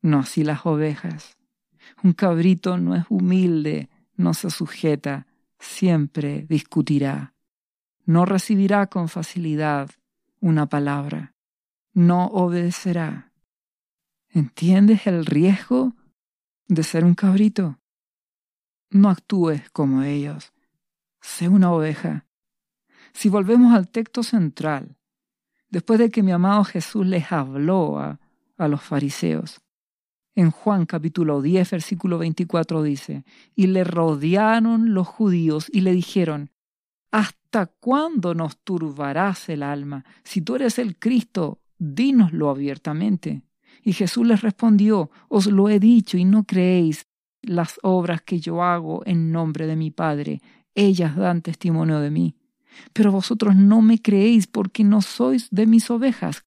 No 0.00 0.20
así 0.20 0.42
las 0.42 0.64
ovejas. 0.64 1.36
Un 2.02 2.14
cabrito 2.14 2.78
no 2.78 2.96
es 2.96 3.04
humilde, 3.10 3.90
no 4.16 4.32
se 4.32 4.48
sujeta, 4.48 5.26
siempre 5.58 6.46
discutirá. 6.48 7.34
No 8.10 8.24
recibirá 8.24 8.88
con 8.88 9.08
facilidad 9.08 9.88
una 10.40 10.66
palabra. 10.66 11.36
No 11.94 12.26
obedecerá. 12.26 13.32
¿Entiendes 14.30 15.06
el 15.06 15.24
riesgo 15.24 15.94
de 16.66 16.82
ser 16.82 17.04
un 17.04 17.14
cabrito? 17.14 17.78
No 18.90 19.10
actúes 19.10 19.70
como 19.70 20.02
ellos. 20.02 20.52
Sé 21.20 21.48
una 21.48 21.70
oveja 21.70 22.26
si 23.12 23.28
volvemos 23.28 23.74
al 23.74 23.88
texto 23.88 24.24
central, 24.24 24.96
después 25.68 26.00
de 26.00 26.10
que 26.10 26.24
mi 26.24 26.32
amado 26.32 26.64
Jesús 26.64 27.06
les 27.06 27.30
habló 27.30 28.00
a, 28.00 28.18
los 28.58 28.82
fariseos, 28.82 29.60
en 30.34 30.50
Juan 30.50 30.84
capítulo 30.84 31.42
10, 31.42 31.70
versículo 31.70 32.18
24 32.18 32.82
dice, 32.82 33.24
y 33.54 33.68
le 33.68 33.84
rodearon 33.84 34.94
los 34.94 35.06
judíos 35.06 35.70
y 35.72 35.82
le 35.82 35.92
dijeron, 35.92 36.50
¿hasta 37.50 37.66
cuándo 37.66 38.32
nos 38.32 38.58
turbarás 38.58 39.48
el 39.48 39.64
alma? 39.64 40.04
Si 40.22 40.40
tú 40.40 40.54
eres 40.54 40.78
el 40.78 40.96
Cristo, 40.96 41.60
dínoslo 41.78 42.48
abiertamente. 42.48 43.42
Y 43.82 43.92
Jesús 43.92 44.24
les 44.24 44.42
respondió, 44.42 45.10
os 45.28 45.46
lo 45.46 45.68
he 45.68 45.80
dicho 45.80 46.16
y 46.16 46.24
no 46.24 46.44
creéis 46.44 47.08
las 47.42 47.80
obras 47.82 48.22
que 48.22 48.38
yo 48.38 48.62
hago 48.62 49.02
en 49.04 49.32
nombre 49.32 49.66
de 49.66 49.74
mi 49.74 49.90
Padre, 49.90 50.40
ellas 50.76 51.16
dan 51.16 51.42
testimonio 51.42 51.98
de 51.98 52.12
mí. 52.12 52.36
Pero 52.92 53.10
vosotros 53.10 53.56
no 53.56 53.82
me 53.82 54.00
creéis 54.00 54.46
porque 54.46 54.84
no 54.84 55.02
sois 55.02 55.48
de 55.50 55.66
mis 55.66 55.90
ovejas, 55.90 56.44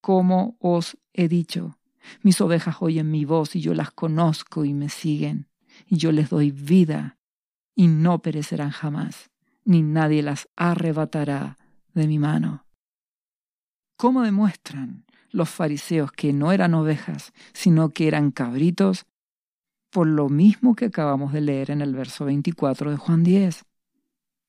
como 0.00 0.56
os 0.60 0.96
he 1.12 1.26
dicho. 1.26 1.80
Mis 2.22 2.40
ovejas 2.40 2.76
oyen 2.78 3.10
mi 3.10 3.24
voz 3.24 3.56
y 3.56 3.60
yo 3.60 3.74
las 3.74 3.90
conozco 3.90 4.64
y 4.64 4.72
me 4.72 4.88
siguen, 4.88 5.48
y 5.88 5.96
yo 5.96 6.12
les 6.12 6.30
doy 6.30 6.52
vida, 6.52 7.18
y 7.74 7.88
no 7.88 8.20
perecerán 8.22 8.70
jamás, 8.70 9.32
ni 9.64 9.82
nadie 9.82 10.22
las 10.22 10.48
arrebatará 10.56 11.56
de 11.94 12.06
mi 12.06 12.18
mano. 12.18 12.64
¿Cómo 13.96 14.22
demuestran 14.22 15.04
los 15.30 15.48
fariseos 15.48 16.12
que 16.12 16.32
no 16.32 16.52
eran 16.52 16.74
ovejas, 16.74 17.32
sino 17.52 17.90
que 17.90 18.08
eran 18.08 18.30
cabritos? 18.30 19.06
Por 19.90 20.06
lo 20.06 20.28
mismo 20.28 20.74
que 20.74 20.86
acabamos 20.86 21.32
de 21.32 21.40
leer 21.40 21.70
en 21.70 21.80
el 21.80 21.94
verso 21.94 22.24
24 22.24 22.90
de 22.90 22.96
Juan 22.96 23.22
10. 23.22 23.64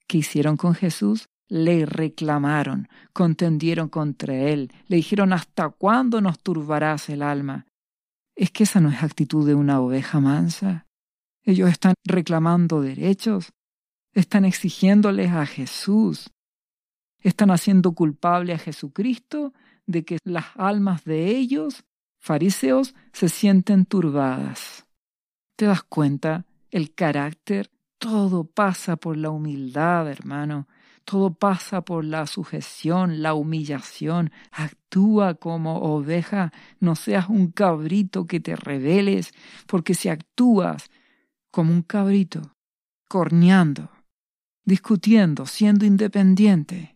¿Qué 0.08 0.18
hicieron 0.18 0.58
con 0.58 0.74
Jesús? 0.74 1.30
Le 1.48 1.86
reclamaron, 1.86 2.90
contendieron 3.14 3.88
contra 3.88 4.34
él, 4.36 4.72
le 4.88 4.98
dijeron 4.98 5.32
¿hasta 5.32 5.70
cuándo 5.70 6.20
nos 6.20 6.40
turbarás 6.40 7.10
el 7.10 7.22
alma? 7.22 7.68
¿Es 8.36 8.50
que 8.50 8.64
esa 8.64 8.82
no 8.82 8.90
es 8.90 9.04
actitud 9.04 9.46
de 9.46 9.54
una 9.54 9.80
oveja 9.80 10.20
mansa? 10.20 10.88
Ellos 11.44 11.70
están 11.70 11.94
reclamando 12.04 12.82
derechos, 12.82 13.54
están 14.16 14.46
exigiéndoles 14.46 15.32
a 15.32 15.46
Jesús, 15.46 16.32
están 17.20 17.52
haciendo 17.52 17.92
culpable 17.94 18.54
a 18.54 18.58
Jesucristo 18.58 19.54
de 19.86 20.04
que 20.04 20.18
las 20.24 20.46
almas 20.56 21.04
de 21.04 21.28
ellos, 21.28 21.84
fariseos, 22.20 22.96
se 23.14 23.30
sienten 23.30 23.86
turbadas. 23.86 24.88
¿Te 25.56 25.66
das 25.66 25.84
cuenta 25.84 26.46
el 26.72 26.94
carácter 26.94 27.70
todo 27.98 28.44
pasa 28.44 28.98
por 28.98 29.18
la 29.18 29.30
humildad, 29.30 30.08
hermano. 30.10 30.68
todo 31.06 31.34
pasa 31.34 31.82
por 31.82 32.04
la 32.04 32.26
sujeción, 32.26 33.22
la 33.22 33.36
humillación. 33.36 34.32
Actúa 34.52 35.36
como 35.36 35.78
oveja, 35.78 36.52
no 36.80 36.96
seas 36.96 37.30
un 37.30 37.52
cabrito 37.52 38.26
que 38.26 38.40
te 38.40 38.56
rebeles, 38.56 39.32
porque 39.68 39.94
si 39.94 40.10
actúas 40.10 40.90
como 41.52 41.72
un 41.74 41.84
cabrito, 41.84 42.56
corneando, 43.08 43.90
discutiendo, 44.66 45.46
siendo 45.46 45.86
independiente, 45.86 46.96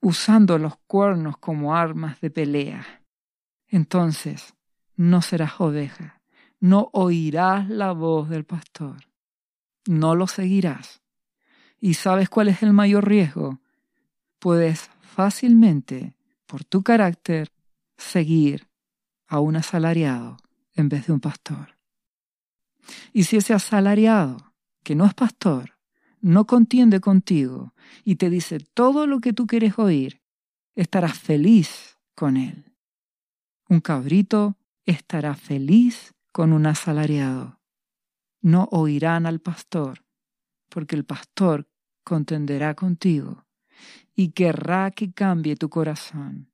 usando 0.00 0.58
los 0.58 0.76
cuernos 0.86 1.38
como 1.38 1.74
armas 1.74 2.20
de 2.20 2.30
pelea, 2.30 3.02
entonces 3.68 4.54
no 4.96 5.22
serás 5.22 5.60
oveja, 5.60 6.20
no 6.60 6.90
oirás 6.92 7.68
la 7.68 7.92
voz 7.92 8.28
del 8.28 8.44
pastor, 8.44 8.96
no 9.86 10.14
lo 10.14 10.26
seguirás 10.26 11.02
¿Y 11.80 11.94
sabes 11.94 12.28
cuál 12.28 12.48
es 12.48 12.62
el 12.62 12.72
mayor 12.72 13.06
riesgo? 13.06 13.60
Puedes 14.38 14.90
fácilmente, 15.00 16.16
por 16.46 16.64
tu 16.64 16.82
carácter, 16.82 17.52
seguir 17.96 18.68
a 19.28 19.40
un 19.40 19.56
asalariado 19.56 20.36
en 20.74 20.88
vez 20.88 21.06
de 21.06 21.12
un 21.12 21.20
pastor. 21.20 21.76
Y 23.12 23.24
si 23.24 23.36
ese 23.36 23.54
asalariado, 23.54 24.52
que 24.82 24.94
no 24.94 25.06
es 25.06 25.14
pastor, 25.14 25.75
no 26.20 26.46
contiende 26.46 27.00
contigo 27.00 27.74
y 28.04 28.16
te 28.16 28.30
dice 28.30 28.58
todo 28.60 29.06
lo 29.06 29.20
que 29.20 29.32
tú 29.32 29.46
quieres 29.46 29.78
oír, 29.78 30.22
estarás 30.74 31.18
feliz 31.18 31.98
con 32.14 32.36
él. 32.36 32.72
Un 33.68 33.80
cabrito 33.80 34.56
estará 34.84 35.34
feliz 35.34 36.14
con 36.32 36.52
un 36.52 36.66
asalariado. 36.66 37.60
No 38.40 38.68
oirán 38.70 39.26
al 39.26 39.40
pastor 39.40 40.04
porque 40.68 40.94
el 40.94 41.04
pastor 41.04 41.68
contenderá 42.04 42.74
contigo 42.74 43.46
y 44.14 44.30
querrá 44.30 44.90
que 44.90 45.12
cambie 45.12 45.56
tu 45.56 45.68
corazón. 45.68 46.50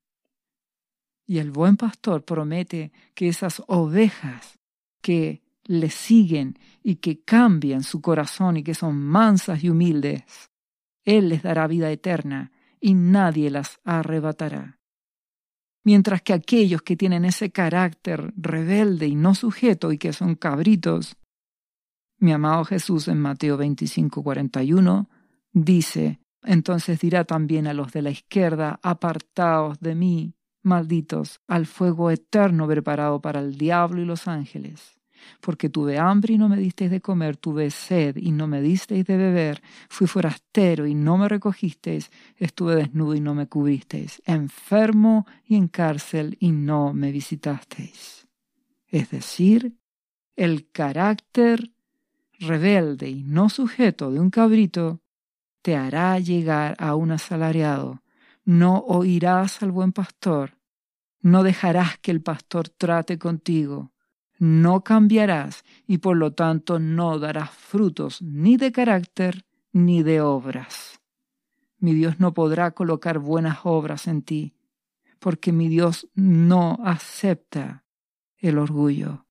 Y 1.25 1.37
el 1.37 1.51
buen 1.51 1.77
pastor 1.77 2.25
promete 2.25 2.91
que 3.13 3.27
esas 3.27 3.61
ovejas 3.67 4.59
que 5.01 5.42
le 5.65 5.89
siguen 5.89 6.57
y 6.81 6.95
que 6.95 7.21
cambian 7.21 7.83
su 7.83 8.01
corazón 8.01 8.57
y 8.57 8.63
que 8.63 8.73
son 8.73 8.97
mansas 8.97 9.63
y 9.63 9.69
humildes, 9.69 10.23
Él 11.05 11.29
les 11.29 11.43
dará 11.43 11.67
vida 11.67 11.91
eterna 11.91 12.51
y 12.79 12.93
nadie 12.93 13.49
las 13.49 13.79
arrebatará. 13.83 14.79
Mientras 15.85 16.21
que 16.21 16.33
aquellos 16.33 16.81
que 16.81 16.95
tienen 16.95 17.25
ese 17.25 17.51
carácter 17.51 18.33
rebelde 18.37 19.07
y 19.07 19.15
no 19.15 19.35
sujeto 19.35 19.91
y 19.91 19.97
que 19.97 20.13
son 20.13 20.35
cabritos, 20.35 21.17
mi 22.19 22.31
amado 22.31 22.63
Jesús 22.63 23.09
en 23.09 23.19
Mateo 23.19 23.57
25, 23.57 24.23
41 24.23 25.09
dice, 25.51 26.19
entonces 26.41 26.99
dirá 26.99 27.25
también 27.25 27.67
a 27.67 27.73
los 27.73 27.91
de 27.91 28.01
la 28.01 28.11
izquierda, 28.11 28.79
apartaos 28.81 29.79
de 29.79 29.95
mí, 29.95 30.35
malditos, 30.61 31.41
al 31.47 31.65
fuego 31.65 32.11
eterno 32.11 32.67
preparado 32.67 33.21
para 33.21 33.41
el 33.41 33.57
diablo 33.57 34.01
y 34.01 34.05
los 34.05 34.27
ángeles. 34.27 34.97
Porque 35.41 35.69
tuve 35.69 35.97
hambre 35.97 36.33
y 36.33 36.37
no 36.37 36.49
me 36.49 36.57
disteis 36.57 36.91
de 36.91 37.01
comer, 37.01 37.37
tuve 37.37 37.69
sed 37.69 38.17
y 38.17 38.31
no 38.31 38.47
me 38.47 38.61
disteis 38.61 39.05
de 39.05 39.17
beber, 39.17 39.61
fui 39.89 40.07
forastero 40.07 40.87
y 40.87 40.95
no 40.95 41.17
me 41.17 41.27
recogisteis, 41.27 42.11
estuve 42.37 42.75
desnudo 42.75 43.15
y 43.15 43.21
no 43.21 43.35
me 43.35 43.47
cubristeis, 43.47 44.21
enfermo 44.25 45.25
y 45.45 45.55
en 45.55 45.67
cárcel 45.67 46.37
y 46.39 46.51
no 46.51 46.93
me 46.93 47.11
visitasteis. 47.11 48.27
Es 48.87 49.09
decir, 49.09 49.75
el 50.35 50.69
carácter 50.71 51.71
rebelde 52.39 53.09
y 53.09 53.23
no 53.23 53.49
sujeto 53.49 54.11
de 54.11 54.19
un 54.19 54.29
cabrito, 54.29 55.01
te 55.61 55.75
hará 55.75 56.19
llegar 56.19 56.75
a 56.77 56.95
un 56.95 57.11
asalariado. 57.11 58.03
No 58.43 58.79
oirás 58.79 59.63
al 59.63 59.71
buen 59.71 59.93
pastor, 59.93 60.57
no 61.21 61.41
dejarás 61.43 61.97
que 61.99 62.11
el 62.11 62.21
pastor 62.21 62.67
trate 62.67 63.17
contigo, 63.17 63.92
no 64.39 64.83
cambiarás 64.83 65.63
y 65.87 65.99
por 65.99 66.17
lo 66.17 66.33
tanto 66.33 66.79
no 66.79 67.19
darás 67.19 67.51
frutos 67.51 68.21
ni 68.21 68.57
de 68.57 68.71
carácter 68.71 69.45
ni 69.71 70.03
de 70.03 70.21
obras. 70.21 70.99
Mi 71.79 71.93
Dios 71.93 72.19
no 72.19 72.33
podrá 72.33 72.71
colocar 72.71 73.19
buenas 73.19 73.59
obras 73.63 74.07
en 74.07 74.21
ti, 74.21 74.55
porque 75.19 75.51
mi 75.51 75.67
Dios 75.67 76.07
no 76.15 76.79
acepta 76.83 77.83
el 78.37 78.57
orgullo. 78.57 79.25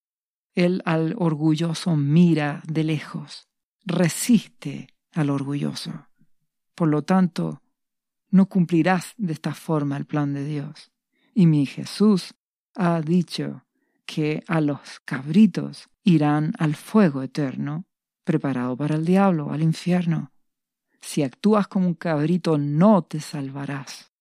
Él 0.54 0.82
al 0.84 1.14
orgulloso 1.16 1.96
mira 1.96 2.62
de 2.66 2.84
lejos, 2.84 3.48
resiste 3.84 4.88
al 5.12 5.30
orgulloso. 5.30 6.08
Por 6.74 6.88
lo 6.88 7.02
tanto, 7.02 7.62
no 8.30 8.46
cumplirás 8.46 9.14
de 9.16 9.32
esta 9.32 9.54
forma 9.54 9.96
el 9.96 10.06
plan 10.06 10.32
de 10.32 10.44
Dios. 10.44 10.90
Y 11.34 11.46
mi 11.46 11.66
Jesús 11.66 12.34
ha 12.74 13.00
dicho 13.00 13.64
que 14.06 14.42
a 14.46 14.60
los 14.60 15.00
cabritos 15.04 15.88
irán 16.04 16.52
al 16.58 16.74
fuego 16.74 17.22
eterno, 17.22 17.86
preparado 18.24 18.76
para 18.76 18.96
el 18.96 19.04
diablo, 19.04 19.52
al 19.52 19.62
infierno. 19.62 20.32
Si 21.00 21.22
actúas 21.22 21.66
como 21.68 21.86
un 21.86 21.94
cabrito, 21.94 22.58
no 22.58 23.02
te 23.02 23.20
salvarás, 23.20 24.12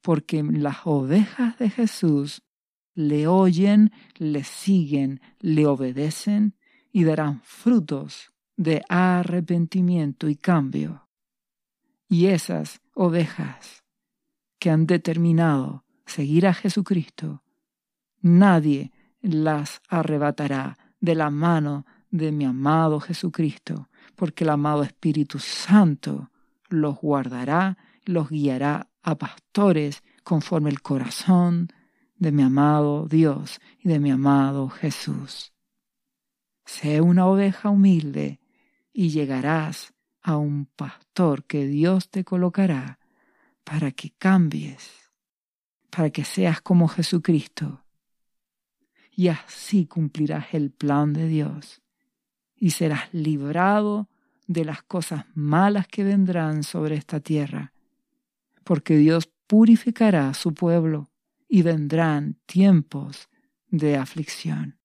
porque 0.00 0.42
las 0.42 0.78
ovejas 0.84 1.58
de 1.58 1.70
Jesús 1.70 2.42
le 2.94 3.26
oyen, 3.26 3.92
le 4.16 4.44
siguen, 4.44 5.20
le 5.40 5.66
obedecen 5.66 6.56
y 6.92 7.04
darán 7.04 7.40
frutos 7.42 8.32
de 8.56 8.82
arrepentimiento 8.88 10.28
y 10.28 10.36
cambio. 10.36 11.08
Y 12.08 12.26
esas 12.26 12.80
ovejas 12.94 13.84
que 14.58 14.70
han 14.70 14.86
determinado 14.86 15.84
seguir 16.04 16.46
a 16.46 16.54
Jesucristo, 16.54 17.42
nadie 18.20 18.92
las 19.22 19.80
arrebatará 19.88 20.78
de 21.00 21.14
la 21.14 21.30
mano 21.30 21.86
de 22.10 22.32
mi 22.32 22.44
amado 22.44 23.00
Jesucristo, 23.00 23.88
porque 24.14 24.44
el 24.44 24.50
amado 24.50 24.82
Espíritu 24.82 25.38
Santo 25.38 26.30
los 26.68 26.98
guardará, 26.98 27.78
los 28.04 28.28
guiará 28.28 28.88
a 29.02 29.16
pastores 29.16 30.02
conforme 30.22 30.70
el 30.70 30.82
corazón 30.82 31.68
de 32.16 32.32
mi 32.32 32.42
amado 32.42 33.06
Dios 33.08 33.60
y 33.78 33.88
de 33.88 33.98
mi 33.98 34.10
amado 34.10 34.68
Jesús. 34.68 35.52
Sé 36.64 37.00
una 37.00 37.26
oveja 37.26 37.70
humilde 37.70 38.40
y 38.92 39.10
llegarás 39.10 39.94
a 40.22 40.36
un 40.36 40.66
pastor 40.66 41.44
que 41.44 41.66
Dios 41.66 42.10
te 42.10 42.24
colocará 42.24 43.00
para 43.64 43.90
que 43.90 44.10
cambies, 44.10 45.10
para 45.90 46.10
que 46.10 46.24
seas 46.24 46.60
como 46.60 46.88
Jesucristo. 46.88 47.84
Y 49.14 49.28
así 49.28 49.86
cumplirás 49.86 50.54
el 50.54 50.70
plan 50.70 51.12
de 51.12 51.28
Dios 51.28 51.82
y 52.56 52.70
serás 52.70 53.12
librado 53.12 54.08
de 54.46 54.64
las 54.64 54.82
cosas 54.82 55.24
malas 55.34 55.86
que 55.86 56.04
vendrán 56.04 56.62
sobre 56.62 56.96
esta 56.96 57.20
tierra, 57.20 57.72
porque 58.64 58.96
Dios 58.96 59.30
purificará 59.46 60.30
a 60.30 60.34
su 60.34 60.54
pueblo 60.54 61.10
y 61.48 61.62
vendrán 61.62 62.38
tiempos 62.46 63.28
de 63.68 63.96
aflicción. 63.96 64.78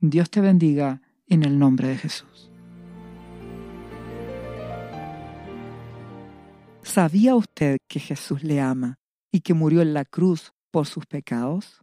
Dios 0.00 0.30
te 0.30 0.40
bendiga 0.40 1.00
en 1.26 1.44
el 1.44 1.58
nombre 1.58 1.88
de 1.88 1.96
Jesús. 1.96 2.50
¿Sabía 6.82 7.34
usted 7.34 7.78
que 7.86 8.00
Jesús 8.00 8.42
le 8.42 8.60
ama 8.60 8.98
y 9.30 9.40
que 9.40 9.54
murió 9.54 9.82
en 9.82 9.94
la 9.94 10.04
cruz 10.04 10.52
por 10.70 10.86
sus 10.86 11.06
pecados? 11.06 11.82